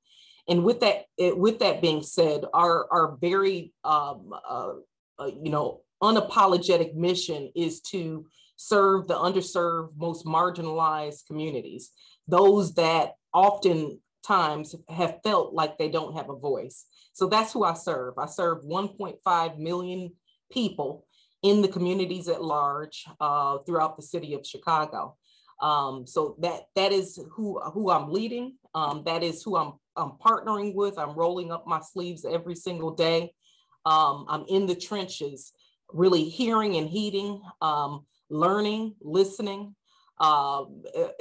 And 0.47 0.63
with 0.63 0.79
that, 0.79 1.05
with 1.17 1.59
that 1.59 1.81
being 1.81 2.01
said, 2.01 2.45
our, 2.53 2.87
our 2.91 3.17
very, 3.19 3.73
um, 3.83 4.31
uh, 4.49 4.73
uh, 5.19 5.27
you 5.41 5.51
know, 5.51 5.81
unapologetic 6.01 6.95
mission 6.95 7.51
is 7.55 7.81
to 7.81 8.25
serve 8.55 9.07
the 9.07 9.15
underserved, 9.15 9.89
most 9.97 10.25
marginalized 10.25 11.27
communities, 11.27 11.91
those 12.27 12.73
that 12.75 13.15
oftentimes 14.21 14.75
have 14.89 15.19
felt 15.23 15.53
like 15.53 15.77
they 15.77 15.89
don't 15.89 16.15
have 16.15 16.29
a 16.29 16.35
voice. 16.35 16.85
So 17.13 17.27
that's 17.27 17.53
who 17.53 17.63
I 17.63 17.73
serve. 17.73 18.15
I 18.17 18.25
serve 18.25 18.63
1.5 18.63 19.57
million 19.57 20.11
people 20.51 21.05
in 21.43 21.61
the 21.61 21.67
communities 21.67 22.27
at 22.27 22.43
large 22.43 23.05
uh, 23.19 23.59
throughout 23.59 23.95
the 23.97 24.03
city 24.03 24.33
of 24.33 24.45
Chicago. 24.45 25.17
Um, 25.61 26.07
so 26.07 26.35
that 26.39 26.63
that 26.75 26.91
is 26.91 27.19
who 27.31 27.59
who 27.59 27.91
I'm 27.91 28.11
leading. 28.11 28.57
Um, 28.73 29.03
that 29.05 29.21
is 29.21 29.43
who 29.43 29.57
I'm 29.57 29.73
I'm 29.95 30.13
partnering 30.13 30.73
with. 30.73 30.97
I'm 30.97 31.15
rolling 31.15 31.51
up 31.51 31.67
my 31.67 31.81
sleeves 31.81 32.25
every 32.25 32.55
single 32.55 32.91
day. 32.95 33.33
Um, 33.85 34.25
I'm 34.27 34.45
in 34.47 34.65
the 34.65 34.75
trenches, 34.75 35.53
really 35.91 36.23
hearing 36.23 36.77
and 36.77 36.89
heeding, 36.89 37.41
um, 37.61 38.05
learning, 38.29 38.95
listening. 39.01 39.75
Uh, 40.21 40.65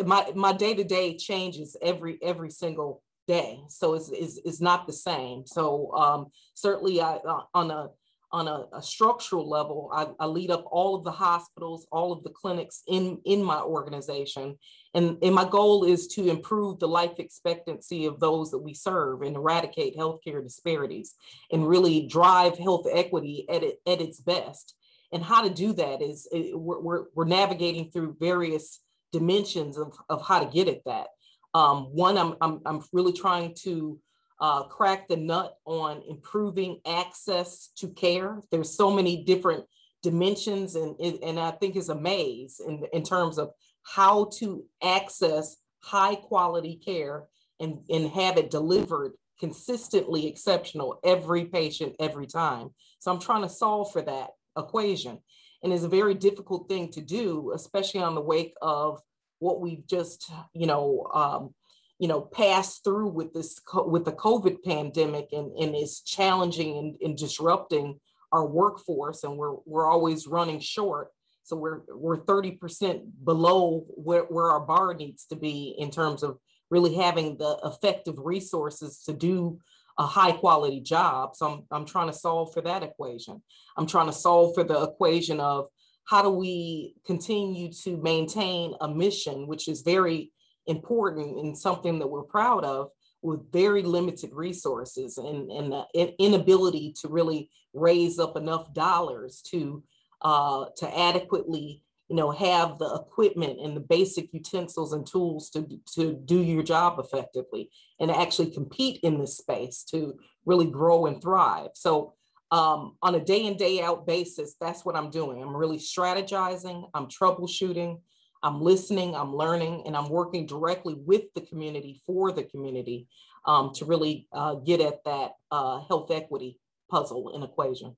my 0.04 0.30
my 0.34 0.52
day 0.52 0.74
to 0.74 0.84
day 0.84 1.16
changes 1.16 1.74
every 1.80 2.18
every 2.22 2.50
single 2.50 3.02
day. 3.26 3.60
So 3.68 3.94
it's, 3.94 4.10
it's, 4.10 4.40
it's 4.44 4.60
not 4.60 4.86
the 4.86 4.92
same. 4.92 5.46
So 5.46 5.92
um, 5.94 6.26
certainly 6.54 7.00
I, 7.00 7.14
uh, 7.16 7.42
on 7.54 7.70
a 7.70 7.88
on 8.32 8.46
a, 8.46 8.66
a 8.72 8.82
structural 8.82 9.48
level, 9.48 9.90
I, 9.92 10.06
I, 10.20 10.26
lead 10.26 10.52
up 10.52 10.64
all 10.70 10.94
of 10.94 11.02
the 11.02 11.10
hospitals, 11.10 11.88
all 11.90 12.12
of 12.12 12.22
the 12.22 12.30
clinics 12.30 12.84
in, 12.86 13.18
in 13.24 13.42
my 13.42 13.60
organization. 13.60 14.56
And, 14.94 15.18
and 15.20 15.34
my 15.34 15.44
goal 15.44 15.82
is 15.82 16.06
to 16.14 16.30
improve 16.30 16.78
the 16.78 16.86
life 16.86 17.18
expectancy 17.18 18.06
of 18.06 18.20
those 18.20 18.52
that 18.52 18.58
we 18.62 18.72
serve 18.72 19.22
and 19.22 19.34
eradicate 19.34 19.96
healthcare 19.96 20.40
disparities 20.40 21.16
and 21.50 21.66
really 21.66 22.06
drive 22.06 22.56
health 22.56 22.86
equity 22.92 23.46
at, 23.50 23.64
at 23.64 24.00
its 24.00 24.20
best. 24.20 24.76
And 25.12 25.24
how 25.24 25.42
to 25.42 25.50
do 25.50 25.72
that 25.72 26.00
is 26.00 26.28
we're, 26.32 27.06
we're 27.12 27.24
navigating 27.24 27.90
through 27.90 28.16
various 28.20 28.78
dimensions 29.12 29.78
of, 29.78 29.96
of 30.08 30.26
how 30.26 30.40
to 30.40 30.50
get 30.50 30.68
at 30.68 30.84
that. 30.86 31.08
Um, 31.54 31.84
one, 31.94 32.16
I'm, 32.16 32.34
I'm, 32.40 32.60
I'm 32.64 32.82
really 32.92 33.12
trying 33.12 33.54
to 33.62 33.98
uh, 34.40 34.62
crack 34.64 35.08
the 35.08 35.16
nut 35.16 35.56
on 35.64 36.02
improving 36.08 36.80
access 36.86 37.70
to 37.76 37.88
care. 37.88 38.40
There's 38.50 38.74
so 38.74 38.90
many 38.90 39.24
different 39.24 39.64
dimensions, 40.02 40.76
and, 40.76 40.98
and 41.00 41.38
I 41.38 41.50
think 41.50 41.76
it's 41.76 41.90
a 41.90 41.94
maze 41.94 42.60
in, 42.66 42.84
in 42.92 43.02
terms 43.02 43.38
of 43.38 43.50
how 43.82 44.30
to 44.38 44.64
access 44.82 45.56
high 45.82 46.14
quality 46.14 46.76
care 46.76 47.24
and, 47.58 47.80
and 47.90 48.08
have 48.10 48.38
it 48.38 48.50
delivered 48.50 49.12
consistently 49.38 50.26
exceptional 50.26 51.00
every 51.04 51.46
patient 51.46 51.96
every 51.98 52.26
time. 52.26 52.70
So 52.98 53.12
I'm 53.12 53.20
trying 53.20 53.42
to 53.42 53.48
solve 53.48 53.92
for 53.92 54.02
that 54.02 54.30
equation. 54.56 55.18
And 55.62 55.72
is 55.72 55.84
a 55.84 55.88
very 55.88 56.14
difficult 56.14 56.68
thing 56.68 56.90
to 56.92 57.00
do, 57.00 57.52
especially 57.54 58.00
on 58.00 58.14
the 58.14 58.20
wake 58.20 58.54
of 58.62 59.00
what 59.40 59.60
we've 59.60 59.86
just, 59.86 60.30
you 60.54 60.66
know, 60.66 61.06
um, 61.12 61.54
you 61.98 62.08
know, 62.08 62.22
passed 62.22 62.82
through 62.82 63.08
with 63.08 63.34
this 63.34 63.60
with 63.74 64.06
the 64.06 64.12
COVID 64.12 64.64
pandemic, 64.64 65.28
and 65.32 65.52
and 65.52 65.76
is 65.76 66.00
challenging 66.00 66.78
and, 66.78 66.96
and 67.02 67.16
disrupting 67.16 68.00
our 68.32 68.46
workforce, 68.46 69.22
and 69.22 69.36
we're 69.36 69.56
we're 69.66 69.86
always 69.86 70.26
running 70.26 70.60
short. 70.60 71.08
So 71.42 71.56
we're 71.56 71.80
we're 71.88 72.18
30% 72.18 73.02
below 73.24 73.84
where, 73.88 74.22
where 74.22 74.50
our 74.50 74.60
bar 74.60 74.94
needs 74.94 75.26
to 75.26 75.36
be 75.36 75.74
in 75.78 75.90
terms 75.90 76.22
of 76.22 76.38
really 76.70 76.94
having 76.94 77.36
the 77.36 77.58
effective 77.64 78.14
resources 78.18 79.02
to 79.04 79.12
do 79.12 79.58
a 80.00 80.06
high 80.06 80.32
quality 80.32 80.80
job. 80.80 81.36
So 81.36 81.46
I'm, 81.46 81.62
I'm 81.70 81.84
trying 81.84 82.06
to 82.06 82.14
solve 82.14 82.54
for 82.54 82.62
that 82.62 82.82
equation. 82.82 83.42
I'm 83.76 83.86
trying 83.86 84.06
to 84.06 84.14
solve 84.14 84.54
for 84.54 84.64
the 84.64 84.82
equation 84.82 85.40
of 85.40 85.66
how 86.06 86.22
do 86.22 86.30
we 86.30 86.94
continue 87.04 87.70
to 87.84 87.98
maintain 87.98 88.72
a 88.80 88.88
mission, 88.88 89.46
which 89.46 89.68
is 89.68 89.82
very 89.82 90.32
important 90.66 91.38
and 91.38 91.56
something 91.56 91.98
that 91.98 92.06
we're 92.06 92.22
proud 92.22 92.64
of 92.64 92.88
with 93.20 93.52
very 93.52 93.82
limited 93.82 94.30
resources 94.32 95.18
and, 95.18 95.50
and 95.50 95.70
the 95.70 96.14
inability 96.18 96.94
to 97.02 97.08
really 97.08 97.50
raise 97.74 98.18
up 98.18 98.38
enough 98.38 98.72
dollars 98.72 99.42
to 99.50 99.82
uh, 100.22 100.64
to 100.76 100.98
adequately 100.98 101.82
you 102.10 102.16
know 102.16 102.32
have 102.32 102.78
the 102.78 102.92
equipment 102.92 103.60
and 103.60 103.76
the 103.76 103.80
basic 103.80 104.34
utensils 104.34 104.92
and 104.92 105.06
tools 105.06 105.48
to, 105.50 105.66
to 105.94 106.12
do 106.24 106.42
your 106.42 106.64
job 106.64 106.98
effectively 106.98 107.70
and 108.00 108.10
actually 108.10 108.50
compete 108.50 108.98
in 109.04 109.18
this 109.18 109.36
space 109.36 109.84
to 109.84 110.18
really 110.44 110.66
grow 110.66 111.06
and 111.06 111.22
thrive. 111.22 111.70
So 111.74 112.14
um, 112.50 112.96
on 113.00 113.14
a 113.14 113.24
day 113.24 113.46
in 113.46 113.56
day 113.56 113.80
out 113.80 114.08
basis 114.08 114.56
that's 114.60 114.84
what 114.84 114.96
i'm 114.96 115.10
doing. 115.10 115.40
I'm 115.40 115.56
really 115.56 115.78
strategizing 115.78 116.90
i'm 116.94 117.06
troubleshooting 117.06 118.00
i'm 118.42 118.60
listening 118.60 119.14
i'm 119.14 119.32
learning 119.32 119.84
and 119.86 119.96
i'm 119.96 120.08
working 120.08 120.46
directly 120.46 120.94
with 120.94 121.32
the 121.34 121.42
community 121.42 122.00
for 122.04 122.32
the 122.32 122.42
community 122.42 123.06
um, 123.46 123.70
to 123.74 123.84
really 123.84 124.26
uh, 124.32 124.56
get 124.56 124.80
at 124.80 125.04
that 125.04 125.34
uh, 125.52 125.80
health 125.88 126.10
equity 126.10 126.58
puzzle 126.90 127.32
and 127.34 127.44
equation 127.44 127.96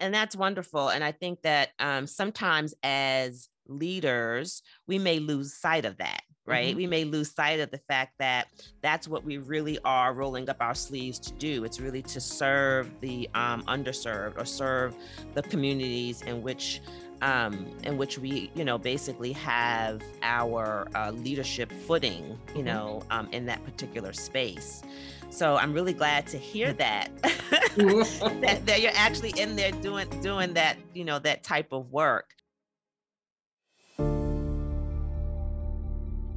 and 0.00 0.14
that's 0.14 0.36
wonderful 0.36 0.88
and 0.88 1.02
i 1.02 1.12
think 1.12 1.40
that 1.42 1.70
um, 1.78 2.06
sometimes 2.06 2.74
as 2.82 3.48
leaders 3.68 4.62
we 4.86 4.98
may 4.98 5.18
lose 5.18 5.54
sight 5.54 5.84
of 5.84 5.96
that 5.98 6.22
right? 6.46 6.68
Mm-hmm. 6.68 6.76
We 6.76 6.86
may 6.86 7.04
lose 7.04 7.32
sight 7.32 7.60
of 7.60 7.70
the 7.70 7.80
fact 7.88 8.14
that 8.18 8.48
that's 8.80 9.08
what 9.08 9.24
we 9.24 9.38
really 9.38 9.78
are 9.84 10.14
rolling 10.14 10.48
up 10.48 10.58
our 10.60 10.74
sleeves 10.74 11.18
to 11.20 11.32
do. 11.32 11.64
It's 11.64 11.80
really 11.80 12.02
to 12.02 12.20
serve 12.20 12.88
the 13.00 13.28
um, 13.34 13.62
underserved 13.64 14.38
or 14.38 14.44
serve 14.44 14.94
the 15.34 15.42
communities 15.42 16.22
in 16.22 16.42
which 16.42 16.80
um, 17.22 17.66
in 17.82 17.96
which 17.96 18.18
we, 18.18 18.50
you 18.54 18.62
know, 18.62 18.76
basically 18.76 19.32
have 19.32 20.02
our 20.22 20.86
uh, 20.94 21.12
leadership 21.12 21.72
footing, 21.86 22.38
you 22.48 22.56
mm-hmm. 22.56 22.64
know, 22.64 23.02
um, 23.10 23.28
in 23.32 23.46
that 23.46 23.64
particular 23.64 24.12
space. 24.12 24.82
So 25.30 25.56
I'm 25.56 25.72
really 25.72 25.92
glad 25.92 26.26
to 26.28 26.38
hear 26.38 26.72
that, 26.74 27.10
that 27.22 28.62
that 28.64 28.80
you're 28.80 28.92
actually 28.94 29.34
in 29.38 29.56
there 29.56 29.72
doing 29.72 30.08
doing 30.20 30.54
that, 30.54 30.76
you 30.94 31.04
know, 31.04 31.18
that 31.20 31.42
type 31.42 31.72
of 31.72 31.90
work. 31.90 32.32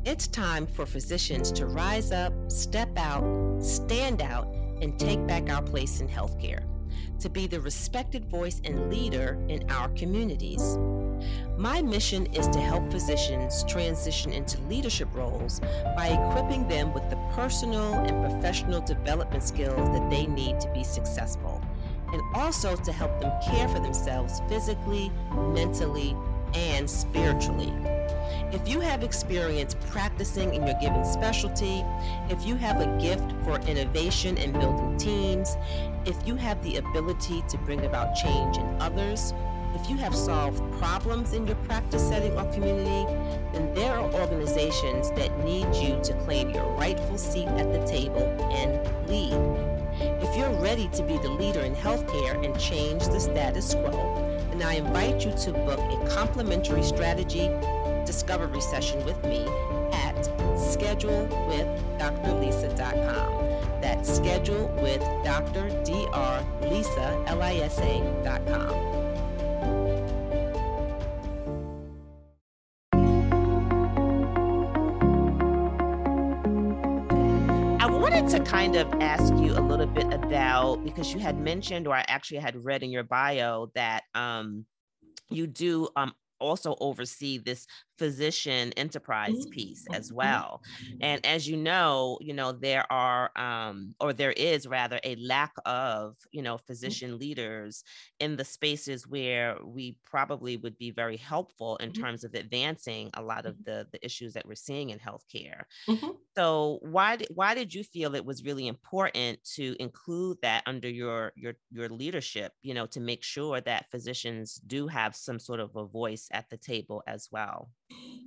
It's 0.06 0.28
time 0.28 0.66
for 0.66 0.86
physicians 0.86 1.52
to 1.52 1.66
rise 1.66 2.12
up, 2.12 2.34
step 2.50 2.98
out, 2.98 3.62
stand 3.62 4.22
out, 4.22 4.48
and 4.82 4.98
take 4.98 5.26
back 5.28 5.50
our 5.50 5.62
place 5.62 6.00
in 6.00 6.08
healthcare, 6.08 6.64
to 7.20 7.30
be 7.30 7.48
the 7.48 7.60
respected 7.60 8.26
voice 8.26 8.62
and 8.64 8.90
leader 8.90 9.38
in 9.50 9.70
our 9.70 9.90
communities. 9.90 10.78
My 11.58 11.82
mission 11.82 12.26
is 12.28 12.48
to 12.50 12.60
help 12.60 12.90
physicians 12.92 13.64
transition 13.66 14.32
into 14.32 14.62
leadership 14.64 15.10
roles 15.14 15.60
by 15.98 16.08
equipping 16.08 16.68
them 16.68 16.94
with 16.94 17.10
the 17.10 17.18
personal 17.34 17.94
and 17.94 18.24
professional 18.32 18.82
development 18.82 19.44
skills 19.44 19.90
that 19.90 20.10
they 20.10 20.26
need 20.26 20.60
to 20.62 20.72
be 20.74 20.84
successful, 20.84 21.62
and 22.14 22.22
also 22.36 22.76
to 22.76 22.92
help 22.92 23.20
them 23.20 23.32
care 23.42 23.68
for 23.68 23.80
themselves 23.80 24.42
physically, 24.48 25.12
mentally, 25.54 26.16
and 26.54 26.90
spiritually. 26.90 27.74
If 28.52 28.68
you 28.68 28.80
have 28.80 29.04
experience 29.04 29.76
practicing 29.92 30.56
in 30.56 30.66
your 30.66 30.76
given 30.80 31.06
specialty, 31.06 31.84
if 32.30 32.46
you 32.46 32.56
have 32.56 32.82
a 32.82 33.00
gift 33.00 33.32
for 33.44 33.60
innovation 33.70 34.38
and 34.40 34.54
building 34.54 34.98
teams, 34.98 35.56
if 36.06 36.16
you 36.28 36.36
have 36.36 36.62
the 36.64 36.78
ability 36.78 37.44
to 37.48 37.58
bring 37.60 37.86
about 37.86 38.16
change 38.16 38.58
in 38.58 38.66
others, 38.82 39.34
if 39.76 39.90
you 39.90 39.98
have 39.98 40.16
solved 40.16 40.62
problems 40.80 41.34
in 41.34 41.46
your 41.46 41.58
practice 41.58 42.08
setting 42.08 42.32
or 42.34 42.46
community, 42.54 43.06
then 43.54 43.72
there 43.74 43.94
are 43.94 44.12
organizations 44.14 45.12
that 45.12 45.38
need 45.44 45.68
you 45.76 46.00
to 46.04 46.14
claim 46.26 46.50
your 46.50 46.66
rightful 46.74 47.18
seat 47.18 47.48
at 47.48 47.72
the 47.72 47.86
table 47.86 48.24
and 48.52 48.80
lead. 49.08 49.34
If 50.22 50.36
you're 50.38 50.54
ready 50.62 50.90
to 50.90 51.02
be 51.04 51.18
the 51.18 51.30
leader 51.30 51.62
in 51.62 51.74
healthcare 51.76 52.44
and 52.44 52.60
change 52.60 53.06
the 53.06 53.20
status 53.20 53.74
quo, 53.74 54.38
then 54.52 54.62
I 54.64 54.76
invite 54.76 55.26
you 55.26 55.32
to 55.32 55.52
book 55.52 55.80
a 55.80 56.08
complimentary 56.10 56.84
strategy 56.84 57.50
discovery 58.06 58.62
session 58.62 59.04
with 59.06 59.24
me 59.24 59.48
at 59.94 60.16
schedulewithdrlisa.com. 60.56 63.40
That's 63.82 64.14
schedule 64.14 64.70
kind 78.60 78.76
of 78.76 78.94
ask 78.96 79.34
you 79.36 79.54
a 79.54 79.64
little 79.64 79.86
bit 79.86 80.12
about 80.12 80.84
because 80.84 81.14
you 81.14 81.20
had 81.20 81.40
mentioned, 81.40 81.88
or 81.88 81.96
I 81.96 82.04
actually 82.10 82.40
had 82.40 82.62
read 82.62 82.84
in 82.84 82.90
your 82.90 83.04
bio 83.04 83.72
that 83.74 84.04
um, 84.14 84.66
you 85.30 85.48
do 85.48 85.88
um, 85.96 86.12
also 86.42 86.76
oversee 86.82 87.38
this 87.38 87.66
physician 88.00 88.72
enterprise 88.78 89.46
piece 89.48 89.86
as 89.92 90.08
mm-hmm. 90.08 90.16
well 90.16 90.62
and 91.02 91.24
as 91.26 91.48
you 91.50 91.58
know 91.58 92.18
you 92.22 92.34
know 92.34 92.54
there 92.54 92.86
are 92.90 93.30
um 93.38 93.94
or 94.00 94.14
there 94.14 94.32
is 94.32 94.66
rather 94.66 95.02
a 95.04 95.18
lack 95.18 95.52
of 95.66 96.16
you 96.32 96.42
know 96.42 96.56
mm-hmm. 96.56 96.66
physician 96.66 97.20
leaders 97.20 97.84
in 98.22 98.38
the 98.38 98.46
spaces 98.46 99.06
where 99.06 99.58
we 99.66 99.98
probably 100.06 100.56
would 100.56 100.78
be 100.78 100.92
very 100.92 101.18
helpful 101.18 101.76
in 101.78 101.92
mm-hmm. 101.92 102.02
terms 102.02 102.24
of 102.24 102.34
advancing 102.34 103.10
a 103.16 103.22
lot 103.22 103.46
of 103.46 103.62
the 103.66 103.86
the 103.92 104.04
issues 104.04 104.32
that 104.34 104.48
we're 104.48 104.56
seeing 104.56 104.92
in 104.92 105.00
healthcare 105.00 105.64
mm-hmm. 105.90 106.12
so 106.38 106.80
why 106.82 107.18
did 107.18 107.28
why 107.36 107.54
did 107.54 107.74
you 107.74 107.84
feel 107.84 108.16
it 108.16 108.24
was 108.24 108.46
really 108.46 108.68
important 108.68 109.38
to 109.44 109.76
include 109.78 110.38
that 110.42 110.64
under 110.66 110.90
your 110.90 111.34
your 111.36 111.54
your 111.70 111.90
leadership 111.90 112.54
you 112.62 112.74
know 112.74 112.86
to 112.86 113.02
make 113.02 113.24
sure 113.24 113.60
that 113.60 113.92
physicians 113.92 114.56
do 114.66 114.88
have 114.88 115.14
some 115.14 115.38
sort 115.38 115.60
of 115.60 115.76
a 115.76 115.86
voice 115.86 116.30
at 116.32 116.50
the 116.50 116.58
table 116.58 117.04
as 117.06 117.28
well 117.30 117.70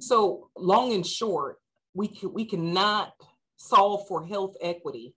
so 0.02 0.50
long 0.56 0.92
and 0.92 1.06
short, 1.06 1.58
we 1.94 2.08
can, 2.08 2.32
we 2.32 2.44
cannot 2.44 3.12
solve 3.56 4.06
for 4.08 4.26
health 4.26 4.56
equity 4.60 5.14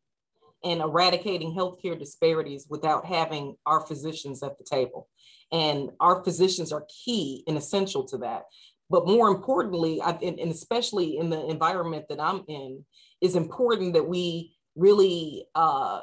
and 0.63 0.81
eradicating 0.81 1.53
healthcare 1.53 1.97
disparities 1.97 2.67
without 2.69 3.05
having 3.05 3.55
our 3.65 3.81
physicians 3.81 4.41
at 4.43 4.57
the 4.57 4.63
table. 4.63 5.07
And 5.51 5.91
our 5.99 6.23
physicians 6.23 6.71
are 6.71 6.85
key 7.05 7.43
and 7.47 7.57
essential 7.57 8.03
to 8.05 8.17
that. 8.19 8.43
But 8.89 9.07
more 9.07 9.29
importantly, 9.29 10.01
I, 10.01 10.11
and, 10.11 10.39
and 10.39 10.51
especially 10.51 11.17
in 11.17 11.29
the 11.29 11.45
environment 11.47 12.05
that 12.09 12.19
I'm 12.19 12.43
in, 12.47 12.85
is 13.21 13.35
important 13.35 13.93
that 13.93 14.07
we 14.07 14.55
really 14.75 15.47
uh, 15.55 16.01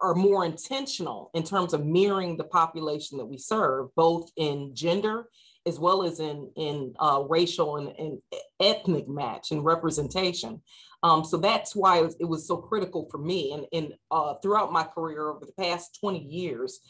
are 0.00 0.14
more 0.14 0.44
intentional 0.44 1.30
in 1.34 1.42
terms 1.42 1.72
of 1.72 1.84
mirroring 1.84 2.36
the 2.36 2.44
population 2.44 3.18
that 3.18 3.26
we 3.26 3.38
serve, 3.38 3.94
both 3.94 4.30
in 4.36 4.74
gender 4.74 5.26
as 5.68 5.78
well 5.78 6.02
as 6.02 6.18
in 6.18 6.50
in 6.56 6.94
uh, 6.98 7.22
racial 7.28 7.76
and, 7.76 7.88
and, 7.98 8.18
ethnic 8.60 9.08
match 9.08 9.52
and 9.52 9.64
representation. 9.64 10.60
Um, 11.04 11.24
so 11.24 11.36
that's 11.36 11.76
why 11.76 11.98
it 11.98 12.04
was, 12.04 12.16
it 12.18 12.24
was, 12.24 12.48
so 12.48 12.56
critical 12.56 13.06
for 13.08 13.18
me. 13.18 13.52
And, 13.52 13.66
and 13.72 13.94
uh, 14.10 14.34
throughout 14.42 14.72
my 14.72 14.82
career 14.82 15.28
over 15.28 15.46
the 15.46 15.52
past 15.52 15.96
20 16.00 16.18
years, 16.18 16.80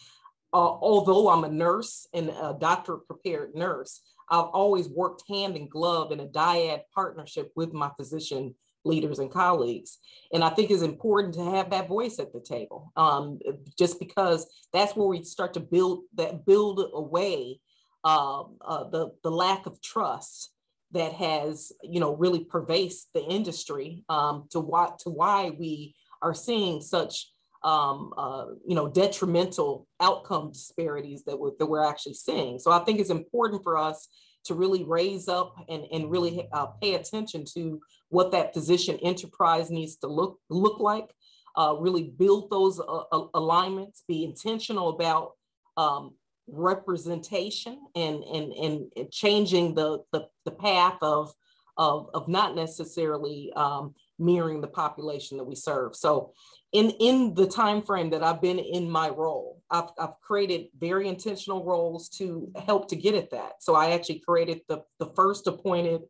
uh, 0.55 0.57
although 0.57 1.29
I'm 1.29 1.45
a 1.45 1.51
nurse 1.51 2.09
and 2.14 2.31
a 2.31 2.57
doctor 2.59 2.97
prepared 2.97 3.55
nurse, 3.55 4.01
I've 4.31 4.47
always 4.47 4.88
worked 4.88 5.25
hand 5.29 5.57
in 5.57 5.69
glove 5.69 6.11
in 6.11 6.21
a 6.21 6.27
dyad 6.27 6.83
partnership 6.95 7.53
with 7.55 7.75
my 7.75 7.91
physician 7.99 8.55
leaders 8.85 9.19
and 9.19 9.31
colleagues. 9.31 9.99
And 10.33 10.43
I 10.43 10.51
think 10.51 10.71
it's 10.71 10.83
important 10.83 11.35
to 11.35 11.45
have 11.45 11.71
that 11.71 11.88
voice 11.88 12.19
at 12.19 12.33
the 12.33 12.41
table, 12.41 12.93
um, 12.97 13.38
just 13.79 13.99
because 13.99 14.47
that's 14.73 14.97
where 14.97 15.09
we 15.09 15.23
start 15.23 15.55
to 15.55 15.61
build 15.61 16.05
that 16.14 16.47
build 16.47 16.83
away 16.95 17.61
uh, 18.05 18.43
uh, 18.61 18.85
the 18.91 19.13
the 19.23 19.31
lack 19.31 19.67
of 19.67 19.81
trust 19.83 20.53
that 20.93 21.13
has 21.13 21.73
you 21.83 22.01
know 22.01 22.15
really 22.15 22.45
pervased 22.45 23.07
the 23.15 23.23
industry 23.25 24.05
um, 24.09 24.47
to 24.51 24.61
why 24.61 24.91
to 25.01 25.11
why 25.11 25.51
we 25.51 25.95
are 26.23 26.35
seeing 26.35 26.81
such 26.81 27.31
um, 27.65 28.13
uh, 28.17 28.47
you 28.67 28.75
know 28.75 28.89
detrimental 28.89 29.87
outcome 30.01 30.53
disparities 30.53 31.25
that 31.25 31.39
we're, 31.39 31.53
that 31.59 31.67
we're 31.67 31.85
actually 31.85 32.15
seeing. 32.15 32.59
So 32.59 32.71
I 32.71 32.81
think 32.81 33.01
it's 33.01 33.11
important 33.11 33.63
for 33.63 33.77
us 33.77 34.09
to 34.45 34.55
really 34.55 34.85
raise 34.85 35.29
up 35.29 35.55
and, 35.69 35.85
and 35.93 36.11
really 36.11 36.49
uh, 36.53 36.67
pay 36.81 36.95
attention 36.95 37.45
to 37.55 37.81
what 38.09 38.31
that 38.33 38.55
physician 38.55 38.97
enterprise 39.03 39.71
needs 39.71 39.97
to 39.97 40.07
look 40.07 40.39
look 40.49 40.81
like. 40.81 41.13
Uh, 41.57 41.75
really 41.81 42.05
build 42.05 42.49
those 42.51 42.79
uh, 42.79 43.25
alignments, 43.35 44.05
be 44.07 44.23
intentional 44.23 44.91
about 44.91 45.33
um, 45.77 46.15
representation 46.51 47.79
and 47.95 48.23
and 48.25 48.53
and 48.53 49.11
changing 49.11 49.75
the 49.75 50.03
the, 50.13 50.27
the 50.45 50.51
path 50.51 50.99
of, 51.03 51.33
of 51.77 52.11
of 52.15 52.29
not 52.29 52.55
necessarily 52.55 53.53
um, 53.55 53.95
mirroring 54.19 54.61
the 54.61 54.69
population 54.69 55.39
that 55.39 55.45
we 55.45 55.55
serve. 55.55 55.95
So 55.95 56.33
in 56.73 56.91
in 57.01 57.35
the 57.35 57.47
time 57.47 57.83
frame 57.83 58.11
that 58.11 58.23
i've 58.23 58.43
been 58.43 58.59
in 58.59 58.91
my 58.91 59.09
role 59.09 59.63
i've, 59.71 59.89
I've 59.99 60.21
created 60.21 60.67
very 60.79 61.09
intentional 61.09 61.65
roles 61.65 62.11
to 62.11 62.53
help 62.67 62.89
to 62.89 62.97
get 62.97 63.15
at 63.15 63.31
that. 63.31 63.63
So 63.63 63.75
i 63.75 63.93
actually 63.93 64.21
created 64.21 64.61
the, 64.69 64.83
the 64.99 65.11
first 65.17 65.47
appointed 65.47 66.03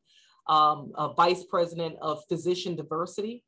um, 0.49 0.93
vice 1.17 1.45
president 1.45 1.97
of 2.01 2.25
physician 2.29 2.75
diversity 2.75 3.45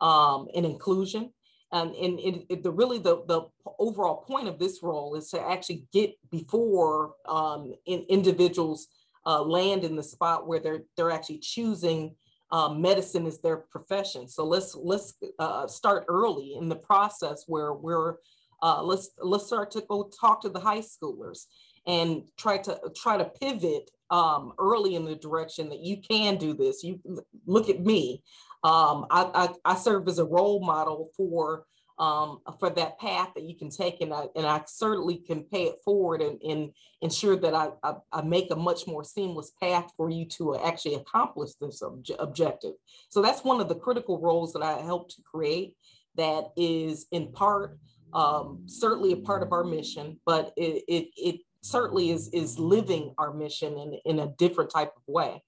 um, 0.00 0.48
and 0.54 0.66
inclusion 0.66 1.32
and, 1.72 1.94
and 1.94 2.18
it, 2.20 2.46
it, 2.48 2.62
the 2.62 2.70
really 2.70 2.98
the, 2.98 3.22
the 3.26 3.42
overall 3.78 4.16
point 4.16 4.48
of 4.48 4.58
this 4.58 4.80
role 4.82 5.14
is 5.14 5.30
to 5.30 5.40
actually 5.40 5.84
get 5.92 6.14
before 6.30 7.14
um, 7.28 7.74
in, 7.86 8.04
individuals 8.08 8.88
uh, 9.26 9.42
land 9.42 9.84
in 9.84 9.96
the 9.96 10.02
spot 10.02 10.46
where 10.46 10.60
they're 10.60 10.84
they're 10.96 11.10
actually 11.10 11.38
choosing 11.38 12.14
um, 12.52 12.80
medicine 12.80 13.26
as 13.26 13.40
their 13.40 13.58
profession. 13.58 14.28
So 14.28 14.44
let's 14.44 14.74
let's 14.74 15.14
uh, 15.38 15.66
start 15.66 16.04
early 16.08 16.54
in 16.56 16.68
the 16.68 16.76
process 16.76 17.44
where 17.46 17.72
we're 17.72 18.16
uh, 18.62 18.82
let's 18.82 19.10
let's 19.22 19.46
start 19.46 19.70
to 19.72 19.82
go 19.88 20.10
talk 20.20 20.42
to 20.42 20.48
the 20.48 20.60
high 20.60 20.80
schoolers 20.80 21.46
and 21.86 22.24
try 22.36 22.58
to 22.58 22.80
try 22.96 23.16
to 23.16 23.24
pivot 23.24 23.90
um, 24.10 24.52
early 24.58 24.96
in 24.96 25.04
the 25.04 25.14
direction 25.14 25.68
that 25.68 25.80
you 25.80 25.98
can 25.98 26.36
do 26.36 26.52
this. 26.54 26.82
You 26.82 27.00
look 27.46 27.68
at 27.68 27.80
me. 27.80 28.22
Um, 28.62 29.06
I, 29.10 29.48
I, 29.64 29.72
I, 29.72 29.74
serve 29.74 30.06
as 30.06 30.18
a 30.18 30.24
role 30.24 30.60
model 30.62 31.10
for 31.16 31.64
um, 31.98 32.40
for 32.58 32.70
that 32.70 32.98
path 32.98 33.30
that 33.34 33.44
you 33.44 33.56
can 33.56 33.70
take, 33.70 34.00
and 34.00 34.12
I, 34.12 34.26
and 34.34 34.46
I 34.46 34.62
certainly 34.66 35.16
can 35.16 35.44
pay 35.44 35.64
it 35.64 35.76
forward 35.84 36.22
and, 36.22 36.40
and 36.42 36.72
ensure 37.02 37.36
that 37.36 37.54
I, 37.54 37.70
I, 37.82 37.94
I 38.10 38.22
make 38.22 38.50
a 38.50 38.56
much 38.56 38.86
more 38.86 39.04
seamless 39.04 39.52
path 39.62 39.92
for 39.96 40.10
you 40.10 40.24
to 40.36 40.58
actually 40.58 40.94
accomplish 40.94 41.52
this 41.60 41.82
obje- 41.82 42.16
objective. 42.18 42.72
So 43.10 43.20
that's 43.20 43.44
one 43.44 43.60
of 43.60 43.68
the 43.68 43.74
critical 43.74 44.18
roles 44.18 44.54
that 44.54 44.62
I 44.62 44.80
help 44.80 45.10
to 45.10 45.22
create. 45.22 45.76
That 46.16 46.48
is 46.56 47.06
in 47.12 47.32
part 47.32 47.78
um, 48.12 48.62
certainly 48.66 49.12
a 49.12 49.16
part 49.16 49.42
of 49.42 49.52
our 49.52 49.64
mission, 49.64 50.20
but 50.26 50.52
it, 50.56 50.82
it, 50.88 51.08
it 51.16 51.40
certainly 51.62 52.10
is 52.10 52.28
is 52.32 52.58
living 52.58 53.14
our 53.18 53.32
mission 53.32 53.74
in, 53.78 53.98
in 54.04 54.18
a 54.18 54.32
different 54.38 54.70
type 54.70 54.92
of 54.96 55.02
way. 55.06 55.42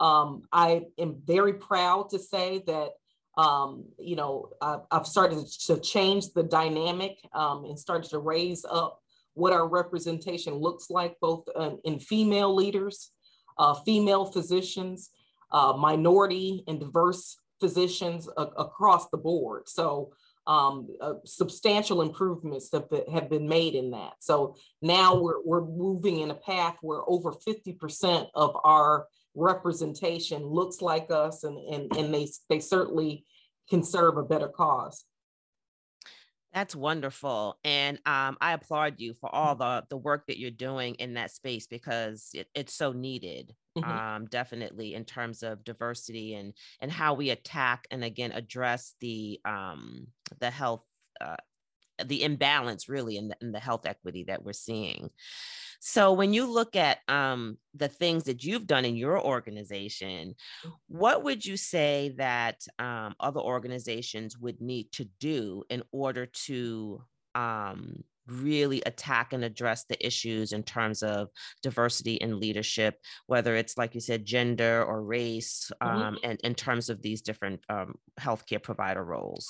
Um, 0.00 0.42
I 0.52 0.86
am 0.98 1.20
very 1.24 1.54
proud 1.54 2.10
to 2.10 2.18
say 2.18 2.62
that, 2.66 2.90
um, 3.36 3.84
you 3.98 4.16
know, 4.16 4.50
I've, 4.60 4.80
I've, 4.90 5.06
started 5.06 5.44
to 5.66 5.80
change 5.80 6.32
the 6.32 6.42
dynamic 6.42 7.18
um, 7.32 7.64
and 7.64 7.78
started 7.78 8.10
to 8.10 8.18
raise 8.18 8.64
up 8.68 9.00
what 9.34 9.52
our 9.52 9.68
representation 9.68 10.54
looks 10.54 10.90
like, 10.90 11.16
both 11.20 11.44
in, 11.58 11.78
in 11.84 11.98
female 11.98 12.54
leaders, 12.54 13.10
uh, 13.58 13.74
female 13.74 14.24
physicians, 14.24 15.10
uh, 15.52 15.72
minority 15.76 16.64
and 16.66 16.80
diverse 16.80 17.36
physicians 17.60 18.28
a- 18.36 18.42
across 18.42 19.08
the 19.10 19.16
board. 19.16 19.68
So 19.68 20.12
um, 20.46 20.88
uh, 21.00 21.14
substantial 21.24 22.02
improvements 22.02 22.70
have 22.72 22.88
been, 22.88 23.04
have 23.12 23.28
been 23.28 23.48
made 23.48 23.74
in 23.74 23.90
that. 23.90 24.14
So 24.20 24.56
now 24.80 25.14
we're, 25.14 25.42
we're 25.44 25.64
moving 25.64 26.20
in 26.20 26.30
a 26.30 26.34
path 26.34 26.76
where 26.80 27.02
over 27.06 27.32
50% 27.32 28.28
of 28.34 28.56
our 28.64 29.06
representation 29.38 30.44
looks 30.44 30.82
like 30.82 31.10
us 31.10 31.44
and, 31.44 31.56
and, 31.72 31.96
and 31.96 32.12
they, 32.12 32.28
they 32.48 32.60
certainly 32.60 33.24
can 33.70 33.82
serve 33.82 34.16
a 34.16 34.22
better 34.22 34.48
cause. 34.48 35.04
That's 36.52 36.74
wonderful. 36.74 37.58
And 37.62 37.98
um, 38.06 38.38
I 38.40 38.52
applaud 38.52 38.94
you 38.98 39.14
for 39.14 39.32
all 39.32 39.54
the, 39.54 39.84
the 39.90 39.96
work 39.96 40.26
that 40.26 40.38
you're 40.38 40.50
doing 40.50 40.94
in 40.94 41.14
that 41.14 41.30
space 41.30 41.66
because 41.66 42.30
it, 42.32 42.48
it's 42.54 42.74
so 42.74 42.92
needed. 42.92 43.54
Mm-hmm. 43.76 43.90
Um, 43.90 44.26
definitely 44.26 44.94
in 44.94 45.04
terms 45.04 45.44
of 45.44 45.62
diversity 45.62 46.34
and 46.34 46.52
and 46.80 46.90
how 46.90 47.14
we 47.14 47.30
attack 47.30 47.86
and 47.92 48.02
again 48.02 48.32
address 48.32 48.96
the 49.00 49.38
um, 49.44 50.08
the 50.40 50.50
health 50.50 50.84
uh, 51.20 51.36
the 52.04 52.22
imbalance 52.22 52.88
really 52.88 53.16
in 53.16 53.28
the, 53.28 53.36
in 53.40 53.52
the 53.52 53.60
health 53.60 53.86
equity 53.86 54.24
that 54.24 54.44
we're 54.44 54.52
seeing. 54.52 55.10
So 55.80 56.12
when 56.12 56.32
you 56.32 56.50
look 56.50 56.74
at 56.74 56.98
um, 57.08 57.58
the 57.74 57.88
things 57.88 58.24
that 58.24 58.42
you've 58.42 58.66
done 58.66 58.84
in 58.84 58.96
your 58.96 59.20
organization, 59.20 60.34
what 60.88 61.22
would 61.22 61.44
you 61.44 61.56
say 61.56 62.14
that 62.18 62.66
um, 62.78 63.14
other 63.20 63.40
organizations 63.40 64.36
would 64.36 64.60
need 64.60 64.90
to 64.92 65.08
do 65.20 65.62
in 65.70 65.82
order 65.92 66.26
to 66.46 67.02
um, 67.36 68.02
really 68.26 68.82
attack 68.84 69.32
and 69.32 69.44
address 69.44 69.84
the 69.84 70.06
issues 70.06 70.52
in 70.52 70.62
terms 70.62 71.02
of 71.02 71.28
diversity 71.62 72.14
in 72.14 72.40
leadership, 72.40 72.96
whether 73.26 73.56
it's 73.56 73.78
like 73.78 73.94
you 73.94 74.00
said, 74.00 74.24
gender 74.24 74.84
or 74.84 75.02
race, 75.02 75.70
mm-hmm. 75.82 76.02
Um, 76.02 76.18
and 76.22 76.40
in 76.44 76.54
terms 76.54 76.90
of 76.90 77.02
these 77.02 77.22
different 77.22 77.60
um, 77.68 77.94
healthcare 78.20 78.62
provider 78.62 79.04
roles? 79.04 79.48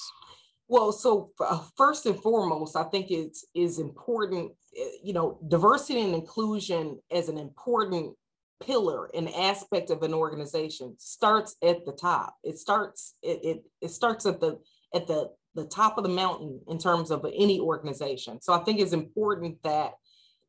Well, 0.68 0.92
so 0.92 1.32
uh, 1.40 1.62
first 1.76 2.04
and 2.04 2.20
foremost, 2.20 2.76
I 2.76 2.84
think 2.84 3.10
it's 3.10 3.46
is 3.54 3.78
important. 3.78 4.52
Eh, 4.76 4.84
you 5.02 5.14
know, 5.14 5.38
diversity 5.48 6.00
and 6.00 6.14
inclusion 6.14 7.00
as 7.10 7.28
an 7.28 7.38
important 7.38 8.14
pillar 8.62 9.08
and 9.14 9.28
aspect 9.30 9.90
of 9.90 10.02
an 10.02 10.12
organization 10.12 10.94
starts 10.98 11.56
at 11.62 11.86
the 11.86 11.92
top. 11.92 12.36
It 12.44 12.58
starts 12.58 13.14
it 13.22 13.40
it, 13.42 13.62
it 13.80 13.90
starts 13.90 14.26
at 14.26 14.40
the 14.40 14.58
at 14.94 15.06
the 15.06 15.30
the 15.54 15.64
top 15.64 15.96
of 15.96 16.04
the 16.04 16.10
mountain 16.10 16.60
in 16.68 16.78
terms 16.78 17.10
of 17.10 17.24
any 17.24 17.58
organization. 17.58 18.40
So 18.42 18.52
I 18.52 18.58
think 18.58 18.78
it's 18.78 18.92
important 18.92 19.62
that 19.64 19.92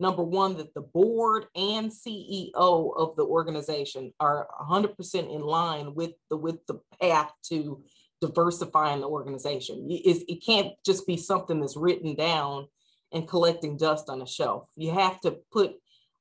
number 0.02 0.24
one 0.24 0.58
that 0.58 0.74
the 0.74 0.82
board 0.82 1.46
and 1.56 1.92
CEO 1.92 2.54
of 2.54 3.16
the 3.16 3.26
organization 3.26 4.14
are 4.20 4.48
100% 4.70 5.34
in 5.34 5.42
line 5.42 5.96
with 5.96 6.12
the 6.30 6.38
with 6.38 6.66
the 6.68 6.82
path 7.02 7.32
to 7.46 7.84
diversifying 8.22 9.02
the 9.02 9.08
organization. 9.08 9.88
It, 9.90 10.24
it 10.28 10.46
can't 10.46 10.74
just 10.86 11.08
be 11.08 11.18
something 11.18 11.60
that's 11.60 11.78
written 11.78 12.16
down 12.16 12.68
and 13.12 13.28
collecting 13.28 13.78
dust 13.78 14.10
on 14.10 14.22
a 14.22 14.28
shelf. 14.28 14.70
You 14.76 14.92
have 14.92 15.20
to 15.22 15.38
put 15.52 15.76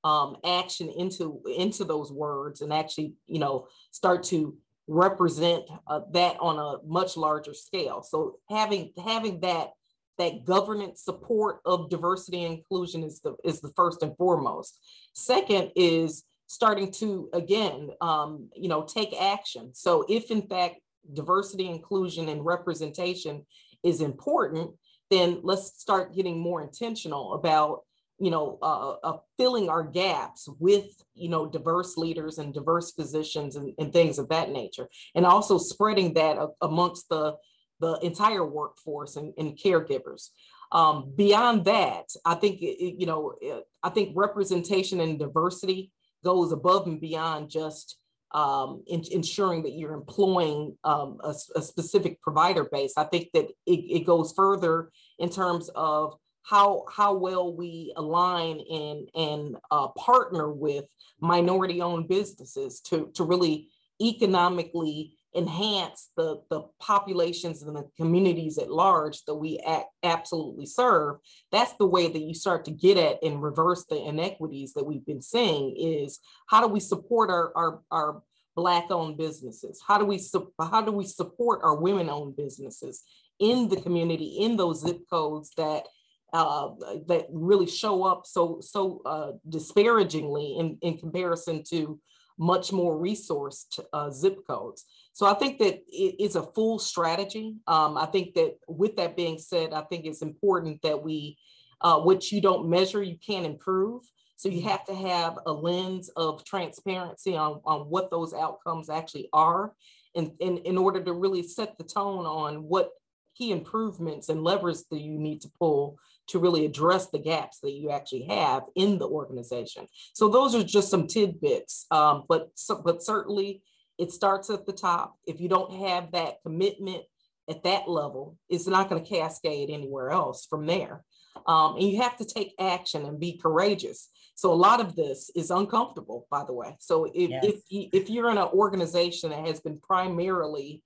um, 0.04 0.36
action 0.44 0.88
into 0.96 1.42
into 1.56 1.84
those 1.84 2.12
words 2.12 2.60
and 2.60 2.72
actually, 2.72 3.14
you 3.26 3.40
know, 3.40 3.66
start 3.90 4.22
to 4.24 4.56
represent 4.86 5.64
uh, 5.86 6.00
that 6.12 6.36
on 6.40 6.58
a 6.58 6.86
much 6.86 7.16
larger 7.16 7.52
scale. 7.52 8.02
So 8.02 8.36
having 8.48 8.92
having 9.04 9.40
that 9.40 9.70
that 10.18 10.44
governance 10.44 11.04
support 11.04 11.60
of 11.64 11.90
diversity 11.90 12.44
and 12.44 12.58
inclusion 12.58 13.02
is 13.02 13.20
the 13.20 13.34
is 13.44 13.60
the 13.60 13.72
first 13.76 14.02
and 14.02 14.16
foremost. 14.16 14.78
Second 15.14 15.72
is 15.76 16.24
starting 16.46 16.90
to 16.92 17.28
again, 17.34 17.90
um, 18.00 18.48
you 18.54 18.68
know, 18.68 18.82
take 18.82 19.14
action. 19.20 19.74
So 19.74 20.06
if 20.08 20.30
in 20.30 20.42
fact 20.42 20.76
diversity, 21.12 21.68
inclusion, 21.68 22.28
and 22.28 22.44
representation 22.44 23.46
is 23.82 24.00
important, 24.00 24.72
then 25.10 25.40
let's 25.42 25.80
start 25.80 26.14
getting 26.14 26.38
more 26.38 26.62
intentional 26.62 27.34
about 27.34 27.82
you 28.18 28.30
know 28.30 28.58
uh, 28.62 28.94
uh, 29.02 29.18
filling 29.38 29.68
our 29.68 29.84
gaps 29.84 30.48
with 30.58 30.86
you 31.14 31.28
know 31.28 31.48
diverse 31.48 31.96
leaders 31.96 32.38
and 32.38 32.52
diverse 32.52 32.92
physicians 32.92 33.56
and, 33.56 33.72
and 33.78 33.92
things 33.92 34.18
of 34.18 34.28
that 34.28 34.50
nature. 34.50 34.88
And 35.14 35.24
also 35.24 35.58
spreading 35.58 36.14
that 36.14 36.36
amongst 36.60 37.08
the 37.08 37.36
the 37.80 37.94
entire 38.02 38.44
workforce 38.44 39.16
and, 39.16 39.32
and 39.38 39.56
caregivers. 39.56 40.30
Um, 40.70 41.14
beyond 41.16 41.64
that 41.64 42.04
i 42.26 42.34
think 42.34 42.60
you 42.60 43.06
know 43.06 43.36
i 43.82 43.88
think 43.88 44.12
representation 44.14 45.00
and 45.00 45.18
diversity 45.18 45.90
goes 46.22 46.52
above 46.52 46.86
and 46.86 47.00
beyond 47.00 47.48
just 47.48 47.96
um, 48.32 48.82
in, 48.86 49.02
ensuring 49.10 49.62
that 49.62 49.72
you're 49.72 49.94
employing 49.94 50.76
um, 50.84 51.18
a, 51.24 51.34
a, 51.56 51.62
specific 51.62 52.20
provider 52.20 52.64
base. 52.64 52.92
I 52.96 53.04
think 53.04 53.28
that 53.32 53.46
it, 53.66 53.80
it, 53.80 54.06
goes 54.06 54.32
further 54.32 54.90
in 55.18 55.30
terms 55.30 55.70
of 55.74 56.14
how 56.42 56.84
how 56.94 57.14
well 57.14 57.54
we 57.54 57.92
align 57.96 58.60
and 58.70 59.08
and 59.14 59.56
uh, 59.70 59.88
partner 59.88 60.52
with 60.52 60.84
minority 61.20 61.80
owned 61.80 62.08
businesses 62.08 62.80
to 62.80 63.10
to 63.14 63.24
really 63.24 63.68
economically 64.00 65.17
enhance 65.34 66.10
the 66.16 66.40
the 66.48 66.62
populations 66.80 67.62
and 67.62 67.76
the 67.76 67.86
communities 67.96 68.56
at 68.56 68.70
large 68.70 69.24
that 69.24 69.34
we 69.34 69.60
absolutely 70.02 70.64
serve 70.64 71.16
that's 71.52 71.74
the 71.74 71.86
way 71.86 72.08
that 72.08 72.22
you 72.22 72.32
start 72.32 72.64
to 72.64 72.70
get 72.70 72.96
at 72.96 73.22
and 73.22 73.42
reverse 73.42 73.84
the 73.90 74.02
inequities 74.06 74.72
that 74.72 74.86
we've 74.86 75.04
been 75.04 75.20
seeing 75.20 75.76
is 75.76 76.18
how 76.48 76.60
do 76.60 76.66
we 76.66 76.80
support 76.80 77.28
our 77.28 77.52
our, 77.54 77.80
our 77.90 78.22
black 78.56 78.90
owned 78.90 79.18
businesses 79.18 79.82
how 79.86 79.98
do 79.98 80.04
we 80.06 80.18
how 80.58 80.80
do 80.80 80.92
we 80.92 81.04
support 81.04 81.60
our 81.62 81.76
women 81.76 82.08
owned 82.08 82.34
businesses 82.34 83.04
in 83.38 83.68
the 83.68 83.80
community 83.80 84.38
in 84.40 84.56
those 84.56 84.80
zip 84.80 85.00
codes 85.10 85.52
that 85.56 85.84
uh, 86.32 86.70
that 87.06 87.26
really 87.30 87.66
show 87.66 88.02
up 88.02 88.26
so 88.26 88.60
so 88.60 89.02
uh, 89.04 89.32
disparagingly 89.48 90.56
in, 90.58 90.78
in 90.80 90.96
comparison 90.96 91.62
to 91.62 92.00
much 92.38 92.72
more 92.72 92.96
resourced 92.96 93.80
uh, 93.92 94.10
zip 94.10 94.46
codes. 94.46 94.84
So 95.18 95.26
I 95.26 95.34
think 95.34 95.58
that 95.58 95.82
it 95.88 96.22
is 96.22 96.36
a 96.36 96.44
full 96.44 96.78
strategy. 96.78 97.56
Um, 97.66 97.98
I 97.98 98.06
think 98.06 98.34
that 98.34 98.54
with 98.68 98.94
that 98.98 99.16
being 99.16 99.36
said, 99.36 99.72
I 99.72 99.80
think 99.80 100.06
it's 100.06 100.22
important 100.22 100.80
that 100.82 101.02
we, 101.02 101.36
uh, 101.80 101.98
what 101.98 102.30
you 102.30 102.40
don't 102.40 102.70
measure, 102.70 103.02
you 103.02 103.16
can't 103.18 103.44
improve. 103.44 104.04
So 104.36 104.48
you 104.48 104.62
have 104.68 104.84
to 104.84 104.94
have 104.94 105.36
a 105.44 105.52
lens 105.52 106.08
of 106.10 106.44
transparency 106.44 107.36
on, 107.36 107.60
on 107.64 107.80
what 107.90 108.12
those 108.12 108.32
outcomes 108.32 108.88
actually 108.88 109.28
are 109.32 109.72
in, 110.14 110.36
in, 110.38 110.58
in 110.58 110.78
order 110.78 111.02
to 111.02 111.12
really 111.12 111.42
set 111.42 111.76
the 111.78 111.82
tone 111.82 112.24
on 112.24 112.58
what 112.62 112.90
key 113.36 113.50
improvements 113.50 114.28
and 114.28 114.44
levers 114.44 114.84
that 114.92 115.00
you 115.00 115.18
need 115.18 115.40
to 115.40 115.50
pull 115.58 115.98
to 116.28 116.38
really 116.38 116.64
address 116.64 117.08
the 117.08 117.18
gaps 117.18 117.58
that 117.64 117.72
you 117.72 117.90
actually 117.90 118.26
have 118.26 118.62
in 118.76 118.98
the 118.98 119.08
organization. 119.08 119.88
So 120.12 120.28
those 120.28 120.54
are 120.54 120.62
just 120.62 120.90
some 120.90 121.08
tidbits, 121.08 121.86
um, 121.90 122.22
but 122.28 122.50
so, 122.54 122.80
but 122.84 123.02
certainly 123.02 123.62
it 123.98 124.12
starts 124.12 124.48
at 124.48 124.66
the 124.66 124.72
top. 124.72 125.16
If 125.26 125.40
you 125.40 125.48
don't 125.48 125.74
have 125.74 126.12
that 126.12 126.36
commitment 126.42 127.02
at 127.50 127.64
that 127.64 127.88
level, 127.88 128.36
it's 128.48 128.66
not 128.66 128.88
going 128.88 129.02
to 129.02 129.08
cascade 129.08 129.70
anywhere 129.70 130.10
else 130.10 130.46
from 130.46 130.66
there. 130.66 131.04
Um, 131.46 131.76
and 131.76 131.88
you 131.88 132.02
have 132.02 132.16
to 132.18 132.24
take 132.24 132.54
action 132.58 133.04
and 133.04 133.18
be 133.18 133.38
courageous. 133.38 134.08
So 134.34 134.52
a 134.52 134.54
lot 134.54 134.80
of 134.80 134.94
this 134.94 135.30
is 135.34 135.50
uncomfortable, 135.50 136.26
by 136.30 136.44
the 136.44 136.52
way. 136.52 136.76
So 136.78 137.06
if 137.06 137.30
yes. 137.30 137.44
if, 137.44 137.60
you, 137.68 137.88
if 137.92 138.10
you're 138.10 138.30
in 138.30 138.38
an 138.38 138.48
organization 138.48 139.30
that 139.30 139.46
has 139.46 139.60
been 139.60 139.80
primarily 139.80 140.82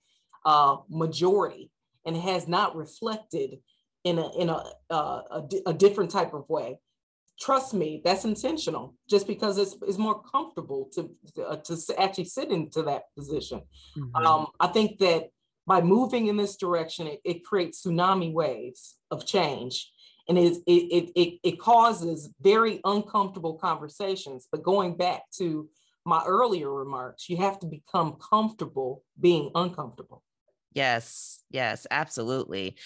uh, 0.46 0.76
majority 0.88 1.70
and 2.06 2.16
has 2.16 2.48
not 2.48 2.76
reflected 2.76 3.58
in 4.04 4.18
a 4.18 4.30
in 4.36 4.48
a, 4.48 4.64
uh, 4.90 5.22
a, 5.30 5.42
a 5.66 5.72
different 5.74 6.10
type 6.10 6.34
of 6.34 6.48
way 6.48 6.78
trust 7.42 7.74
me 7.74 8.00
that's 8.04 8.24
intentional 8.24 8.94
just 9.10 9.26
because 9.26 9.58
it's, 9.58 9.76
it's 9.86 9.98
more 9.98 10.22
comfortable 10.22 10.88
to 10.92 11.10
to, 11.34 11.42
uh, 11.44 11.56
to 11.56 11.76
actually 11.98 12.24
sit 12.24 12.50
into 12.50 12.82
that 12.82 13.02
position 13.16 13.60
mm-hmm. 13.98 14.26
um, 14.26 14.46
i 14.60 14.66
think 14.66 14.98
that 14.98 15.24
by 15.66 15.80
moving 15.80 16.28
in 16.28 16.36
this 16.36 16.56
direction 16.56 17.06
it, 17.06 17.20
it 17.24 17.44
creates 17.44 17.84
tsunami 17.84 18.32
waves 18.32 18.96
of 19.10 19.26
change 19.26 19.90
and 20.28 20.38
it, 20.38 20.56
it, 20.68 21.10
it, 21.16 21.40
it 21.42 21.58
causes 21.58 22.30
very 22.40 22.80
uncomfortable 22.84 23.54
conversations 23.54 24.46
but 24.50 24.62
going 24.62 24.96
back 24.96 25.22
to 25.36 25.68
my 26.04 26.22
earlier 26.24 26.72
remarks 26.72 27.28
you 27.28 27.36
have 27.36 27.58
to 27.58 27.66
become 27.66 28.16
comfortable 28.30 29.02
being 29.20 29.50
uncomfortable 29.54 30.22
Yes, 30.74 31.42
yes, 31.50 31.86
absolutely. 31.90 32.76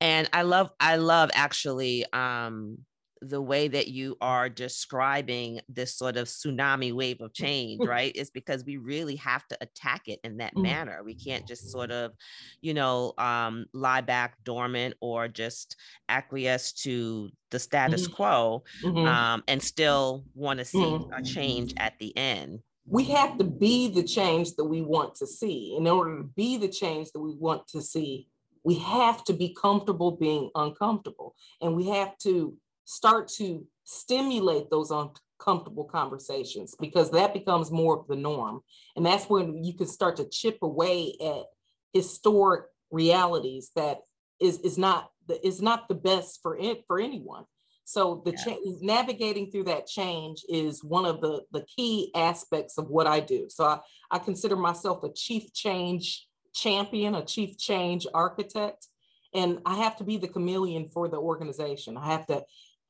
And 0.00 0.28
I 0.32 0.42
love 0.42 0.70
I 0.80 0.96
love 0.96 1.30
actually 1.34 2.06
um 2.12 2.78
the 3.20 3.40
way 3.40 3.68
that 3.68 3.88
you 3.88 4.16
are 4.20 4.48
describing 4.48 5.60
this 5.68 5.94
sort 5.94 6.16
of 6.16 6.28
tsunami 6.28 6.92
wave 6.92 7.20
of 7.20 7.32
change, 7.32 7.80
right? 7.86 8.14
Is 8.14 8.30
because 8.30 8.64
we 8.64 8.76
really 8.76 9.16
have 9.16 9.46
to 9.48 9.58
attack 9.60 10.02
it 10.06 10.20
in 10.24 10.38
that 10.38 10.52
mm-hmm. 10.52 10.62
manner. 10.62 11.02
We 11.04 11.14
can't 11.14 11.46
just 11.46 11.70
sort 11.70 11.90
of, 11.90 12.12
you 12.60 12.74
know, 12.74 13.14
um, 13.18 13.66
lie 13.72 14.02
back 14.02 14.36
dormant 14.44 14.94
or 15.00 15.28
just 15.28 15.76
acquiesce 16.08 16.72
to 16.72 17.30
the 17.50 17.58
status 17.58 18.04
mm-hmm. 18.04 18.14
quo 18.14 18.64
mm-hmm. 18.82 19.06
um, 19.06 19.42
and 19.48 19.62
still 19.62 20.24
want 20.34 20.58
to 20.58 20.64
see 20.64 20.98
a 21.12 21.22
change 21.22 21.74
at 21.76 21.94
the 21.98 22.16
end 22.16 22.60
we 22.86 23.04
have 23.04 23.38
to 23.38 23.44
be 23.44 23.88
the 23.88 24.02
change 24.02 24.56
that 24.56 24.64
we 24.64 24.82
want 24.82 25.14
to 25.16 25.26
see. 25.26 25.74
In 25.76 25.86
order 25.86 26.18
to 26.18 26.24
be 26.24 26.56
the 26.56 26.68
change 26.68 27.12
that 27.12 27.20
we 27.20 27.34
want 27.34 27.66
to 27.68 27.80
see, 27.80 28.28
we 28.64 28.74
have 28.76 29.22
to 29.24 29.32
be 29.32 29.56
comfortable 29.60 30.12
being 30.12 30.50
uncomfortable 30.54 31.34
and 31.60 31.76
we 31.76 31.88
have 31.88 32.16
to 32.18 32.56
start 32.84 33.28
to 33.28 33.66
stimulate 33.84 34.70
those 34.70 34.90
uncomfortable 34.90 35.84
conversations 35.84 36.74
because 36.78 37.10
that 37.10 37.34
becomes 37.34 37.70
more 37.70 37.98
of 37.98 38.06
the 38.06 38.16
norm. 38.16 38.60
And 38.96 39.04
that's 39.04 39.28
when 39.28 39.62
you 39.62 39.74
can 39.74 39.86
start 39.86 40.16
to 40.16 40.28
chip 40.28 40.58
away 40.62 41.14
at 41.20 41.44
historic 41.92 42.66
realities 42.90 43.70
that 43.76 44.00
is 44.40 44.58
is 44.60 44.78
not 44.78 45.10
the, 45.28 45.44
is 45.46 45.62
not 45.62 45.88
the 45.88 45.94
best 45.94 46.40
for 46.42 46.56
it 46.56 46.84
for 46.86 47.00
anyone. 47.00 47.44
So 47.84 48.22
the 48.24 48.32
yeah. 48.32 48.44
cha- 48.44 48.76
navigating 48.80 49.50
through 49.50 49.64
that 49.64 49.86
change 49.86 50.42
is 50.48 50.82
one 50.82 51.04
of 51.04 51.20
the 51.20 51.42
the 51.52 51.64
key 51.76 52.10
aspects 52.14 52.78
of 52.78 52.88
what 52.88 53.06
i 53.06 53.20
do. 53.20 53.46
So 53.48 53.64
I, 53.64 53.78
I 54.10 54.18
consider 54.18 54.56
myself 54.56 55.04
a 55.04 55.12
chief 55.12 55.52
change 55.52 56.26
champion 56.54 57.16
a 57.16 57.24
chief 57.24 57.58
change 57.58 58.06
architect 58.14 58.86
and 59.34 59.58
i 59.66 59.74
have 59.74 59.96
to 59.96 60.04
be 60.04 60.16
the 60.16 60.28
chameleon 60.28 60.88
for 60.88 61.08
the 61.08 61.16
organization. 61.16 61.96
I 61.96 62.06
have 62.06 62.26
to 62.28 62.44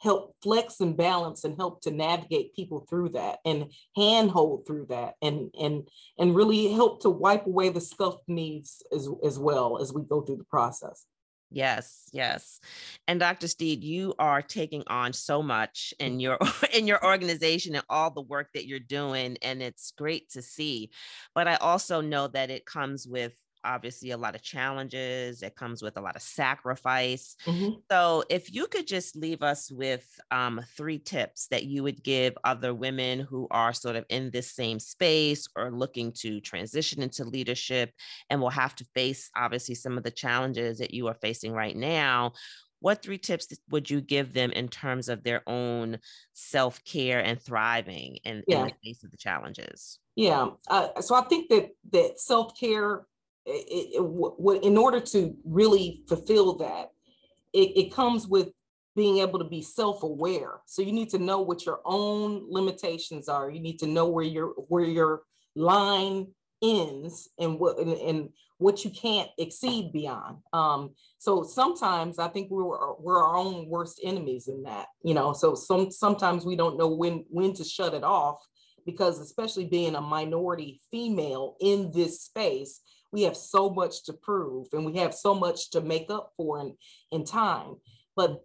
help 0.05 0.37
flex 0.43 0.81
and 0.81 0.97
balance 0.97 1.45
and 1.45 1.57
help 1.57 1.81
to 1.81 1.90
navigate 1.90 2.55
people 2.55 2.87
through 2.88 3.09
that 3.09 3.38
and 3.45 3.73
handhold 3.97 4.67
through 4.67 4.87
that 4.88 5.14
and 5.23 5.51
and 5.59 5.88
and 6.19 6.37
really 6.37 6.71
help 6.73 7.01
to 7.01 7.11
wipe 7.11 7.47
away 7.47 7.71
the 7.71 7.81
scuffed 7.81 8.29
needs 8.29 8.83
as, 8.95 9.09
as 9.25 9.38
well 9.38 9.81
as 9.81 9.93
we 9.93 10.03
go 10.03 10.21
through 10.21 10.37
the 10.37 10.45
process 10.45 11.07
Yes, 11.51 12.09
yes. 12.12 12.59
And 13.07 13.21
Dr. 13.21 13.47
Steed, 13.47 13.85
you 13.85 14.14
are 14.19 14.43
taking 14.43 14.83
on 14.88 15.12
so 15.12 15.40
much 15.40 15.95
in 16.01 16.14
mm-hmm. 16.14 16.21
your 16.21 16.38
in 16.75 16.88
your 16.88 17.05
organization 17.05 17.77
and 17.77 17.85
all 17.88 18.11
the 18.11 18.23
work 18.23 18.49
that 18.55 18.67
you're 18.67 18.81
doing 18.81 19.38
and 19.40 19.62
it's 19.62 19.93
great 19.97 20.31
to 20.31 20.43
see. 20.43 20.90
But 21.33 21.47
I 21.47 21.55
also 21.57 22.01
know 22.01 22.27
that 22.29 22.51
it 22.51 22.67
comes 22.67 23.07
with 23.07 23.35
obviously 23.64 24.11
a 24.11 24.16
lot 24.16 24.35
of 24.35 24.42
challenges. 24.42 25.42
It 25.42 25.57
comes 25.57 25.83
with 25.83 25.96
a 25.96 26.00
lot 26.00 26.16
of 26.16 26.22
sacrifice. 26.22 27.37
Mm-hmm. 27.46 27.77
So, 27.90 28.24
if 28.29 28.53
you 28.53 28.66
could 28.66 28.87
just 28.87 29.16
leave 29.16 29.42
us 29.42 29.70
with 29.70 30.07
um, 30.31 30.61
three 30.77 30.98
tips 30.98 31.48
that 31.48 31.64
you 31.64 31.83
would 31.83 32.03
give 32.03 32.37
other 32.44 32.74
women 32.74 33.20
who 33.20 33.48
are 33.50 33.72
sort 33.72 33.96
of 33.96 34.05
in 34.09 34.31
this 34.31 34.50
same 34.53 34.79
space 34.79 35.48
or 35.57 35.70
looking 35.70 36.12
to 36.20 36.40
transition 36.40 37.03
into 37.03 37.24
leadership 37.24 37.92
and 38.31 38.40
will 38.40 38.50
have 38.50 38.74
to 38.77 38.85
face 38.94 39.31
obviously 39.37 39.74
some 39.74 39.96
of 39.96 40.05
the 40.05 40.11
challenges 40.11 40.79
that 40.79 40.94
you 40.94 41.09
are 41.09 41.14
facing 41.14 41.53
right 41.53 41.77
now. 41.77 42.33
What 42.81 43.03
three 43.03 43.16
tips 43.16 43.48
would 43.70 43.88
you 43.88 44.03
give 44.03 44.35
them 44.35 44.53
in 44.53 44.68
terms 44.68 45.09
of 45.09 45.24
their 45.24 45.42
own 45.46 45.98
self 46.35 46.85
care 46.85 47.18
and 47.20 47.40
thriving 47.40 48.18
in, 48.24 48.42
yeah. 48.46 48.61
in 48.61 48.66
the 48.66 48.74
face 48.85 49.03
of 49.03 49.11
the 49.11 49.16
challenges? 49.16 49.98
Yeah, 50.16 50.50
uh, 50.68 51.00
so 51.00 51.14
I 51.14 51.22
think 51.22 51.48
that 51.48 51.70
that 51.92 52.20
self 52.20 52.59
care 52.61 53.07
it, 53.47 54.01
it, 54.01 54.63
in 54.63 54.79
order 54.79 55.01
to 55.01 55.37
really 55.45 56.03
fulfill 56.09 56.57
that, 56.59 56.91
it, 57.53 57.77
it 57.77 57.95
comes 57.95 58.27
with 58.27 58.51
being 58.97 59.19
able 59.19 59.39
to 59.39 59.45
be 59.45 59.61
self-aware. 59.61 60.61
So 60.67 60.83
you 60.83 60.93
need 60.93 61.11
to 61.11 61.19
know 61.19 61.41
what 61.41 61.67
your 61.67 61.81
own 61.85 62.47
limitations 62.49 63.29
are. 63.29 63.51
You 63.51 63.61
need 63.61 63.79
to 63.81 63.87
know 63.87 64.09
where 64.09 64.25
your 64.25 64.49
where 64.69 64.85
your 64.85 65.23
line 65.57 66.29
ends 66.63 67.29
and 67.39 67.59
what 67.59 67.79
and, 67.79 67.93
and 67.93 68.29
what 68.59 68.85
you 68.85 68.91
can't 68.91 69.29
exceed 69.37 69.93
beyond. 69.93 70.39
Um, 70.53 70.95
so 71.19 71.43
sometimes 71.43 72.19
I 72.19 72.29
think 72.29 72.51
we're 72.51 72.95
we're 72.95 73.23
our 73.23 73.37
own 73.37 73.69
worst 73.69 74.01
enemies 74.03 74.49
in 74.49 74.63
that. 74.63 74.87
You 75.03 75.15
know, 75.15 75.33
so 75.33 75.55
some 75.55 75.91
sometimes 75.91 76.45
we 76.45 76.57
don't 76.57 76.79
know 76.79 76.89
when 76.89 77.25
when 77.31 77.53
to 77.55 77.65
shut 77.65 77.95
it 77.95 78.05
off 78.05 78.39
because 78.87 79.19
especially 79.19 79.65
being 79.65 79.95
a 79.97 80.01
minority 80.01 80.81
female 80.91 81.57
in 81.61 81.91
this 81.93 82.23
space, 82.23 82.81
we 83.14 83.22
have 83.22 83.37
so 83.37 83.70
much 83.70 84.03
to 84.05 84.12
prove 84.12 84.66
and 84.72 84.85
we 84.85 84.98
have 84.98 85.14
so 85.14 85.35
much 85.35 85.70
to 85.70 85.81
make 85.81 86.11
up 86.11 86.33
for 86.37 86.59
in, 86.59 86.74
in 87.12 87.24
time. 87.24 87.77
But 88.16 88.42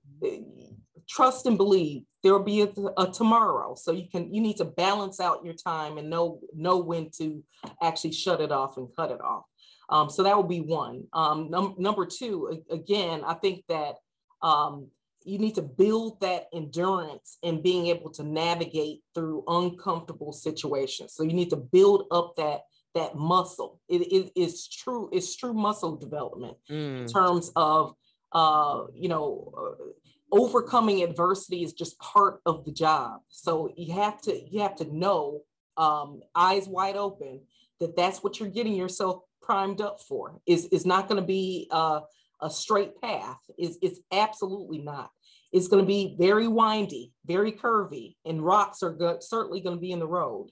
trust 1.09 1.47
and 1.47 1.57
believe 1.57 2.03
there 2.21 2.33
will 2.33 2.43
be 2.43 2.61
a, 2.61 2.69
a, 2.97 3.11
tomorrow. 3.11 3.73
So 3.73 3.91
you 3.91 4.07
can 4.09 4.31
you 4.31 4.41
need 4.41 4.57
to 4.57 4.65
balance 4.65 5.19
out 5.19 5.43
your 5.43 5.55
time 5.55 5.97
and 5.97 6.09
know 6.09 6.39
know 6.53 6.77
when 6.77 7.09
to 7.17 7.43
actually 7.81 8.13
shut 8.13 8.41
it 8.41 8.51
off 8.51 8.77
and 8.77 8.87
cut 8.95 9.09
it 9.09 9.21
off. 9.21 9.45
Um, 9.89 10.09
so 10.09 10.21
that 10.21 10.37
would 10.37 10.47
be 10.47 10.61
one. 10.61 11.05
Um, 11.13 11.49
num- 11.49 11.75
number 11.79 12.05
two, 12.05 12.61
again, 12.69 13.23
I 13.25 13.33
think 13.33 13.63
that 13.69 13.95
um, 14.43 14.89
you 15.23 15.39
need 15.39 15.55
to 15.55 15.63
build 15.63 16.21
that 16.21 16.45
endurance 16.53 17.39
and 17.43 17.63
being 17.63 17.87
able 17.87 18.11
to 18.11 18.23
navigate 18.23 19.01
through 19.15 19.43
uncomfortable 19.47 20.31
situations. 20.31 21.13
So 21.15 21.23
you 21.23 21.33
need 21.33 21.49
to 21.49 21.55
build 21.55 22.05
up 22.11 22.35
that 22.37 22.61
that 22.95 23.15
muscle. 23.15 23.79
It, 23.87 24.01
it 24.01 24.31
is 24.35 24.67
true. 24.67 25.09
It's 25.11 25.35
true 25.35 25.53
muscle 25.53 25.95
development 25.95 26.57
mm. 26.69 27.01
in 27.01 27.07
terms 27.07 27.51
of 27.55 27.93
uh, 28.31 28.85
you 28.93 29.09
know 29.09 29.53
uh, 29.57 29.83
overcoming 30.31 31.03
adversity 31.03 31.63
is 31.63 31.73
just 31.73 31.99
part 31.99 32.41
of 32.45 32.65
the 32.65 32.71
job. 32.71 33.21
So 33.29 33.71
you 33.75 33.93
have 33.93 34.21
to 34.23 34.39
you 34.49 34.61
have 34.61 34.75
to 34.77 34.95
know 34.95 35.41
um, 35.77 36.21
eyes 36.35 36.67
wide 36.67 36.97
open 36.97 37.41
that 37.79 37.95
that's 37.95 38.23
what 38.23 38.39
you're 38.39 38.49
getting 38.49 38.75
yourself 38.75 39.23
primed 39.41 39.81
up 39.81 40.01
for. 40.01 40.39
Is 40.45 40.65
is 40.67 40.85
not 40.85 41.07
going 41.07 41.21
to 41.21 41.27
be 41.27 41.67
uh, 41.71 42.01
a 42.41 42.49
straight 42.49 42.99
path. 43.01 43.39
Is 43.57 43.77
it's 43.81 43.99
absolutely 44.11 44.79
not. 44.79 45.11
It's 45.51 45.67
going 45.67 45.83
to 45.83 45.87
be 45.87 46.15
very 46.19 46.47
windy, 46.47 47.11
very 47.25 47.51
curvy, 47.51 48.15
and 48.25 48.45
rocks 48.45 48.83
are 48.83 48.93
good, 48.93 49.23
certainly 49.23 49.61
going 49.61 49.75
to 49.75 49.81
be 49.81 49.91
in 49.91 49.99
the 49.99 50.07
road. 50.07 50.49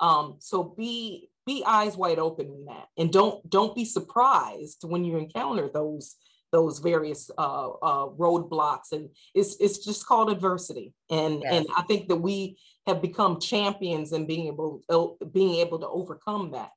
Um, 0.00 0.36
so 0.40 0.64
be 0.64 1.29
be 1.50 1.64
eyes 1.66 1.96
wide 1.96 2.18
open 2.18 2.46
in 2.46 2.64
that, 2.66 2.86
and 2.96 3.12
don't 3.12 3.38
don't 3.48 3.74
be 3.74 3.84
surprised 3.84 4.84
when 4.84 5.04
you 5.04 5.16
encounter 5.16 5.68
those 5.72 6.16
those 6.52 6.78
various 6.78 7.30
uh, 7.38 7.70
uh, 7.70 8.06
roadblocks, 8.24 8.92
and 8.92 9.10
it's 9.34 9.56
it's 9.60 9.78
just 9.78 10.06
called 10.06 10.30
adversity. 10.30 10.92
And 11.10 11.42
yes. 11.42 11.52
and 11.52 11.66
I 11.76 11.82
think 11.82 12.08
that 12.08 12.16
we 12.16 12.58
have 12.86 13.02
become 13.02 13.40
champions 13.40 14.12
in 14.12 14.26
being 14.26 14.46
able 14.46 14.82
uh, 14.88 15.24
being 15.26 15.56
able 15.56 15.78
to 15.80 15.88
overcome 15.88 16.52
that. 16.52 16.70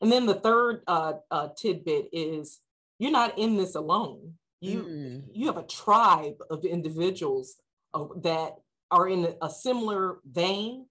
And 0.00 0.10
then 0.10 0.26
the 0.26 0.40
third 0.46 0.82
uh, 0.86 1.14
uh, 1.30 1.48
tidbit 1.56 2.08
is 2.12 2.60
you're 2.98 3.10
not 3.10 3.38
in 3.38 3.56
this 3.56 3.74
alone. 3.74 4.34
You 4.60 4.82
mm. 4.82 5.22
you 5.32 5.46
have 5.46 5.56
a 5.56 5.66
tribe 5.66 6.38
of 6.50 6.64
individuals 6.64 7.56
uh, 7.94 8.06
that 8.22 8.56
are 8.90 9.08
in 9.08 9.34
a 9.40 9.48
similar 9.48 10.18
vein 10.30 10.86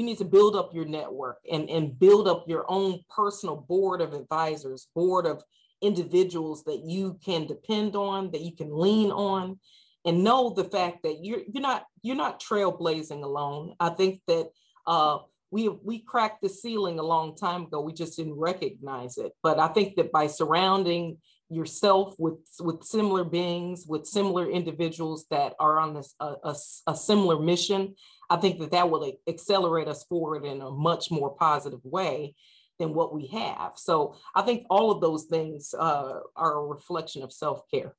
you 0.00 0.06
need 0.06 0.16
to 0.16 0.24
build 0.24 0.56
up 0.56 0.74
your 0.74 0.86
network 0.86 1.40
and, 1.52 1.68
and 1.68 1.98
build 1.98 2.26
up 2.26 2.46
your 2.48 2.64
own 2.68 3.00
personal 3.14 3.54
board 3.54 4.00
of 4.00 4.14
advisors, 4.14 4.88
board 4.94 5.26
of 5.26 5.42
individuals 5.82 6.64
that 6.64 6.82
you 6.86 7.18
can 7.22 7.46
depend 7.46 7.94
on, 7.94 8.30
that 8.30 8.40
you 8.40 8.56
can 8.56 8.74
lean 8.74 9.10
on, 9.10 9.60
and 10.06 10.24
know 10.24 10.54
the 10.54 10.64
fact 10.64 11.02
that 11.02 11.18
you're 11.22 11.40
you're 11.52 11.60
not 11.60 11.84
you're 12.00 12.16
not 12.16 12.40
trailblazing 12.40 13.22
alone. 13.22 13.74
I 13.78 13.90
think 13.90 14.22
that 14.26 14.48
uh, 14.86 15.18
we 15.50 15.68
we 15.68 15.98
cracked 15.98 16.40
the 16.40 16.48
ceiling 16.48 16.98
a 16.98 17.02
long 17.02 17.36
time 17.36 17.64
ago. 17.64 17.82
We 17.82 17.92
just 17.92 18.16
didn't 18.16 18.38
recognize 18.38 19.18
it. 19.18 19.32
But 19.42 19.58
I 19.58 19.68
think 19.68 19.96
that 19.96 20.12
by 20.12 20.28
surrounding 20.28 21.18
yourself 21.50 22.14
with 22.18 22.38
with 22.60 22.84
similar 22.84 23.24
beings, 23.24 23.84
with 23.86 24.06
similar 24.06 24.48
individuals 24.48 25.26
that 25.30 25.54
are 25.58 25.78
on 25.78 25.94
this 25.94 26.14
a, 26.20 26.34
a, 26.44 26.56
a 26.86 26.96
similar 26.96 27.38
mission, 27.38 27.94
I 28.30 28.36
think 28.36 28.60
that 28.60 28.70
that 28.70 28.88
will 28.88 29.12
accelerate 29.28 29.88
us 29.88 30.04
forward 30.04 30.44
in 30.44 30.62
a 30.62 30.70
much 30.70 31.10
more 31.10 31.34
positive 31.34 31.80
way 31.84 32.34
than 32.78 32.94
what 32.94 33.12
we 33.14 33.26
have. 33.28 33.72
So 33.76 34.16
I 34.34 34.42
think 34.42 34.66
all 34.70 34.90
of 34.90 35.00
those 35.00 35.24
things 35.24 35.74
uh, 35.78 36.20
are 36.36 36.52
a 36.58 36.66
reflection 36.66 37.22
of 37.22 37.32
self 37.32 37.62
care. 37.70 37.94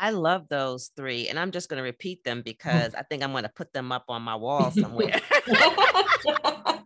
I 0.00 0.10
love 0.10 0.48
those 0.48 0.92
three, 0.96 1.28
and 1.28 1.38
I'm 1.38 1.50
just 1.50 1.68
going 1.68 1.78
to 1.78 1.82
repeat 1.84 2.22
them 2.22 2.42
because 2.44 2.94
I 2.94 3.02
think 3.02 3.22
I'm 3.22 3.32
going 3.32 3.42
to 3.42 3.48
put 3.48 3.72
them 3.72 3.90
up 3.90 4.04
on 4.08 4.22
my 4.22 4.36
wall 4.36 4.70
somewhere. 4.70 5.20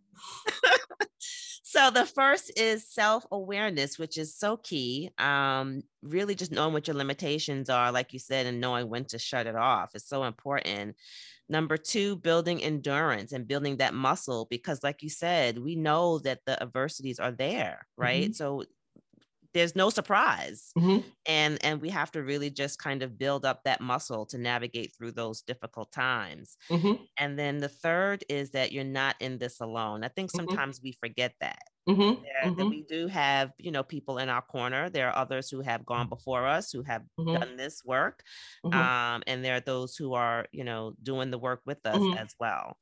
so 1.73 1.91
the 1.91 2.05
first 2.05 2.53
is 2.57 2.87
self-awareness 2.87 3.99
which 3.99 4.19
is 4.19 4.37
so 4.37 4.57
key 4.59 5.11
um, 5.19 5.83
really 6.03 6.35
just 6.35 6.53
knowing 6.53 6.73
what 6.73 6.87
your 6.87 6.97
limitations 6.97 7.71
are 7.71 7.91
like 7.91 8.13
you 8.13 8.19
said 8.19 8.47
and 8.47 8.61
knowing 8.61 8.89
when 8.89 9.05
to 9.05 9.19
shut 9.19 9.47
it 9.47 9.57
off 9.57 9.95
is 9.95 10.07
so 10.07 10.25
important 10.25 10.95
Number 11.53 11.77
two, 11.77 12.17
building 12.17 12.63
endurance 12.63 13.33
and 13.33 13.47
building 13.47 13.77
that 13.77 13.93
muscle 13.93 14.47
because, 14.49 14.83
like 14.83 15.03
you 15.03 15.11
said, 15.11 15.59
we 15.59 15.77
know 15.77 16.19
that 16.21 16.41
the 16.47 16.61
adversities 16.63 17.19
are 17.19 17.31
there, 17.31 17.87
right? 17.99 18.31
Mm-hmm. 18.31 18.33
So 18.33 18.65
there's 19.55 19.77
no 19.77 19.91
surprise 19.91 20.71
mm-hmm. 20.77 21.07
and 21.27 21.59
and 21.65 21.81
we 21.81 21.89
have 21.91 22.11
to 22.11 22.23
really 22.23 22.51
just 22.51 22.79
kind 22.79 23.03
of 23.03 23.19
build 23.19 23.45
up 23.45 23.63
that 23.65 23.81
muscle 23.81 24.27
to 24.27 24.39
navigate 24.39 24.95
through 24.97 25.13
those 25.13 25.43
difficult 25.43 25.91
times 25.93 26.57
mm-hmm. 26.71 27.03
and 27.19 27.39
then 27.39 27.59
the 27.59 27.69
third 27.69 28.25
is 28.29 28.51
that 28.51 28.73
you're 28.73 28.85
not 28.85 29.17
in 29.21 29.39
this 29.39 29.61
alone 29.61 30.05
i 30.05 30.09
think 30.09 30.31
mm-hmm. 30.31 30.47
sometimes 30.47 30.81
we 30.83 30.93
forget 31.01 31.35
that 31.41 31.63
Mm-hmm, 31.89 32.23
that 32.23 32.53
mm-hmm. 32.53 32.71
we 32.71 32.83
do 32.83 33.09
have, 33.09 33.51
you 33.59 33.73
know, 33.73 33.83
people 33.83 34.19
in 34.19 34.29
our 34.29 34.41
corner. 34.41 34.89
There 34.89 35.09
are 35.09 35.17
others 35.17 35.51
who 35.51 35.63
have 35.63 35.85
gone 35.85 36.09
before 36.09 36.47
us 36.47 36.71
who 36.71 36.85
have 36.85 37.03
mm-hmm. 37.19 37.35
done 37.35 37.57
this 37.57 37.83
work, 37.85 38.23
mm-hmm. 38.65 38.79
um, 38.79 39.25
and 39.27 39.45
there 39.45 39.57
are 39.57 39.61
those 39.61 39.97
who 39.97 40.15
are, 40.15 40.47
you 40.53 40.63
know, 40.63 40.95
doing 41.03 41.33
the 41.33 41.39
work 41.39 41.61
with 41.67 41.85
us 41.85 41.97
mm-hmm. 41.97 42.19
as 42.19 42.37
well. 42.39 42.77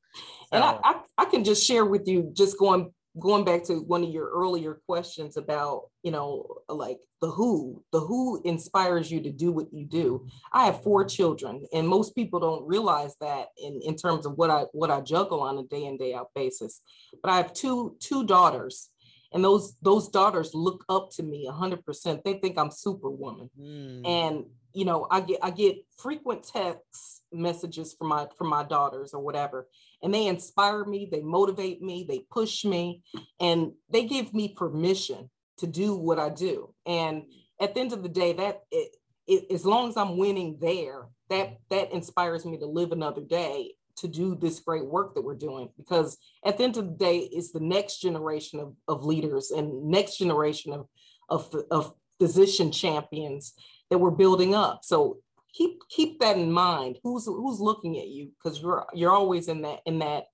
So, 0.53 0.57
and 0.57 0.65
I, 0.65 0.79
I, 0.85 1.01
I, 1.17 1.25
can 1.27 1.45
just 1.45 1.65
share 1.65 1.87
with 1.87 2.07
you, 2.07 2.31
just 2.37 2.59
going 2.59 2.93
going 3.19 3.45
back 3.45 3.65
to 3.65 3.75
one 3.75 4.05
of 4.05 4.11
your 4.11 4.29
earlier 4.31 4.81
questions 4.87 5.37
about 5.37 5.85
you 6.03 6.13
know 6.13 6.47
like 6.69 6.99
the 7.21 7.29
who 7.29 7.83
the 7.93 8.01
who 8.01 8.41
inspires 8.45 9.11
you 9.11 9.21
to 9.23 9.31
do 9.31 9.51
what 9.51 9.73
you 9.73 9.85
do. 9.85 10.27
I 10.53 10.67
have 10.67 10.83
four 10.83 11.05
children 11.05 11.67
and 11.73 11.89
most 11.89 12.15
people 12.15 12.39
don't 12.39 12.67
realize 12.67 13.17
that 13.21 13.49
in 13.57 13.81
in 13.83 13.97
terms 13.97 14.27
of 14.27 14.35
what 14.35 14.51
i 14.51 14.65
what 14.73 14.91
i 14.91 15.01
juggle 15.01 15.41
on 15.41 15.59
a 15.59 15.65
day 15.65 15.85
in 15.87 15.97
day 15.97 16.15
out 16.15 16.31
basis. 16.35 16.81
But 17.23 17.33
i 17.33 17.37
have 17.37 17.53
two 17.53 17.97
two 17.99 18.25
daughters 18.25 18.90
and 19.33 19.45
those 19.45 19.77
those 19.83 20.09
daughters 20.09 20.51
look 20.55 20.85
up 20.89 21.11
to 21.11 21.23
me 21.23 21.49
100% 21.51 22.23
they 22.25 22.35
think 22.35 22.59
i'm 22.59 22.71
superwoman. 22.71 23.51
Mm. 23.59 24.07
and 24.07 24.45
you 24.73 24.85
know 24.85 25.07
i 25.11 25.21
get 25.21 25.39
i 25.43 25.51
get 25.51 25.77
frequent 25.99 26.43
text 26.45 27.23
messages 27.33 27.95
from 27.95 28.09
my 28.09 28.27
from 28.37 28.49
my 28.49 28.65
daughters 28.65 29.15
or 29.15 29.21
whatever 29.23 29.69
and 30.03 30.13
they 30.13 30.27
inspire 30.27 30.85
me 30.85 31.09
they 31.11 31.21
motivate 31.21 31.83
me 31.83 32.05
they 32.09 32.21
push 32.31 32.65
me 32.65 33.03
and 33.41 33.73
they 33.91 34.05
give 34.05 34.33
me 34.33 34.49
permission 34.49 35.31
to 35.59 35.67
do 35.67 35.95
what 35.95 36.19
i 36.19 36.29
do. 36.29 36.75
And 36.87 37.25
at 37.61 37.75
the 37.75 37.81
end 37.81 37.93
of 37.93 38.03
the 38.03 38.09
day 38.09 38.33
that 38.33 38.63
it, 38.71 38.97
it, 39.27 39.53
as 39.53 39.65
long 39.65 39.89
as 39.91 39.97
i'm 39.97 40.17
winning 40.17 40.57
there 40.61 41.09
that 41.29 41.59
that 41.69 41.93
inspires 41.93 42.45
me 42.45 42.59
to 42.59 42.67
live 42.67 42.93
another 42.93 43.21
day 43.21 43.75
to 44.01 44.09
do 44.09 44.35
this 44.35 44.61
great 44.61 44.85
work 44.85 45.15
that 45.15 45.23
we're 45.23 45.35
doing 45.35 45.69
because 45.77 46.19
at 46.45 46.59
the 46.59 46.65
end 46.65 46.77
of 46.77 46.87
the 46.87 46.97
day 46.97 47.19
it's 47.19 47.53
the 47.53 47.61
next 47.61 48.01
generation 48.01 48.61
of, 48.61 48.75
of 48.89 49.05
leaders 49.05 49.51
and 49.51 49.85
next 49.85 50.19
generation 50.19 50.73
of, 50.73 50.87
of, 51.29 51.55
of 51.71 51.95
physician 52.19 52.73
champions 52.73 53.55
that 53.91 53.99
we're 53.99 54.11
building 54.11 54.55
up. 54.55 54.81
So 54.83 55.19
keep 55.53 55.81
keep 55.89 56.21
that 56.21 56.37
in 56.37 56.53
mind. 56.53 56.99
Who's 57.03 57.27
who's 57.27 57.61
looking 57.61 57.99
at 57.99 58.09
you? 58.09 58.31
Because 58.43 58.61
you're 58.61 58.87
you're 58.95 59.13
always 59.13 59.49
in 59.49 59.63
that 59.63 59.81
in 59.87 59.99
that 60.01 60.25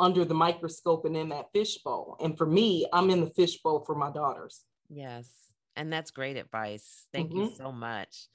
under 0.00 0.24
the 0.24 0.34
microscope 0.34 1.04
and 1.04 1.16
in 1.16 1.28
that 1.30 1.46
fishbowl. 1.52 2.16
And 2.20 2.36
for 2.36 2.46
me 2.46 2.86
i'm 2.92 3.10
in 3.10 3.20
the 3.20 3.30
fishbowl 3.30 3.84
for 3.84 3.94
my 3.94 4.10
daughters. 4.10 4.64
Yes 4.88 5.43
and 5.76 5.92
that's 5.92 6.10
great 6.10 6.36
advice 6.36 7.06
thank 7.12 7.30
mm-hmm. 7.30 7.42
you 7.42 7.52
so 7.56 7.72
much 7.72 8.28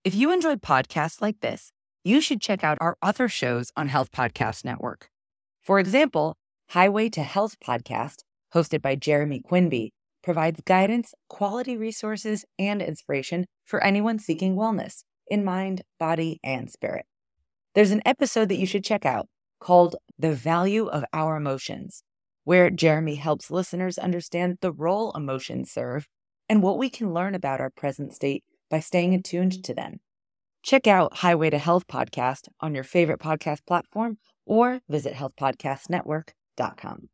If 0.05 0.15
you 0.15 0.33
enjoyed 0.33 0.63
podcasts 0.63 1.21
like 1.21 1.41
this, 1.41 1.73
you 2.03 2.21
should 2.21 2.41
check 2.41 2.65
out 2.65 2.79
our 2.81 2.97
other 3.03 3.29
shows 3.29 3.71
on 3.77 3.89
Health 3.89 4.11
Podcast 4.11 4.65
Network. 4.65 5.09
For 5.61 5.79
example, 5.79 6.37
Highway 6.71 7.09
to 7.11 7.23
Health 7.23 7.57
podcast, 7.61 8.23
hosted 8.55 8.81
by 8.81 8.95
Jeremy 8.97 9.41
Quinby, 9.41 9.93
provides 10.23 10.61
guidance, 10.65 11.15
quality 11.29 11.77
resources, 11.77 12.45
and 12.59 12.81
inspiration 12.81 13.47
for 13.65 13.83
anyone 13.83 14.19
seeking 14.19 14.57
wellness 14.57 15.03
in 15.29 15.45
mind, 15.45 15.83
body, 15.99 16.39
and 16.43 16.71
spirit. 16.71 17.07
There's 17.75 17.91
an 17.93 18.03
episode 18.05 18.49
that 18.49 18.59
you 18.59 18.67
should 18.67 18.85
check 18.85 19.05
out 19.05 19.27
called 19.61 19.97
The 20.19 20.35
Value 20.35 20.87
of 20.87 21.05
Our 21.13 21.37
Emotions, 21.37 22.03
where 22.45 22.71
Jeremy 22.71 23.17
helps 23.17 23.51
listeners 23.51 23.99
understand 23.99 24.59
the 24.61 24.73
role 24.73 25.13
emotions 25.13 25.71
serve 25.71 26.09
and 26.49 26.63
what 26.63 26.79
we 26.79 26.91
can 26.91 27.15
learn 27.15 27.35
about 27.35 27.61
our 27.61 27.71
present 27.71 28.13
state 28.13 28.43
by 28.71 28.81
staying 28.81 29.15
attuned 29.15 29.63
to 29.65 29.75
them. 29.75 30.01
Check 30.63 30.87
out 30.87 31.19
Highway 31.19 31.51
to 31.51 31.59
Health 31.59 31.87
podcast 31.87 32.49
on 32.61 32.75
your 32.75 32.85
favorite 32.85 33.21
podcast 33.21 33.67
platform 33.67 34.19
or 34.47 34.81
visit 34.89 35.15
healthpodcastnetwork.com. 35.15 37.09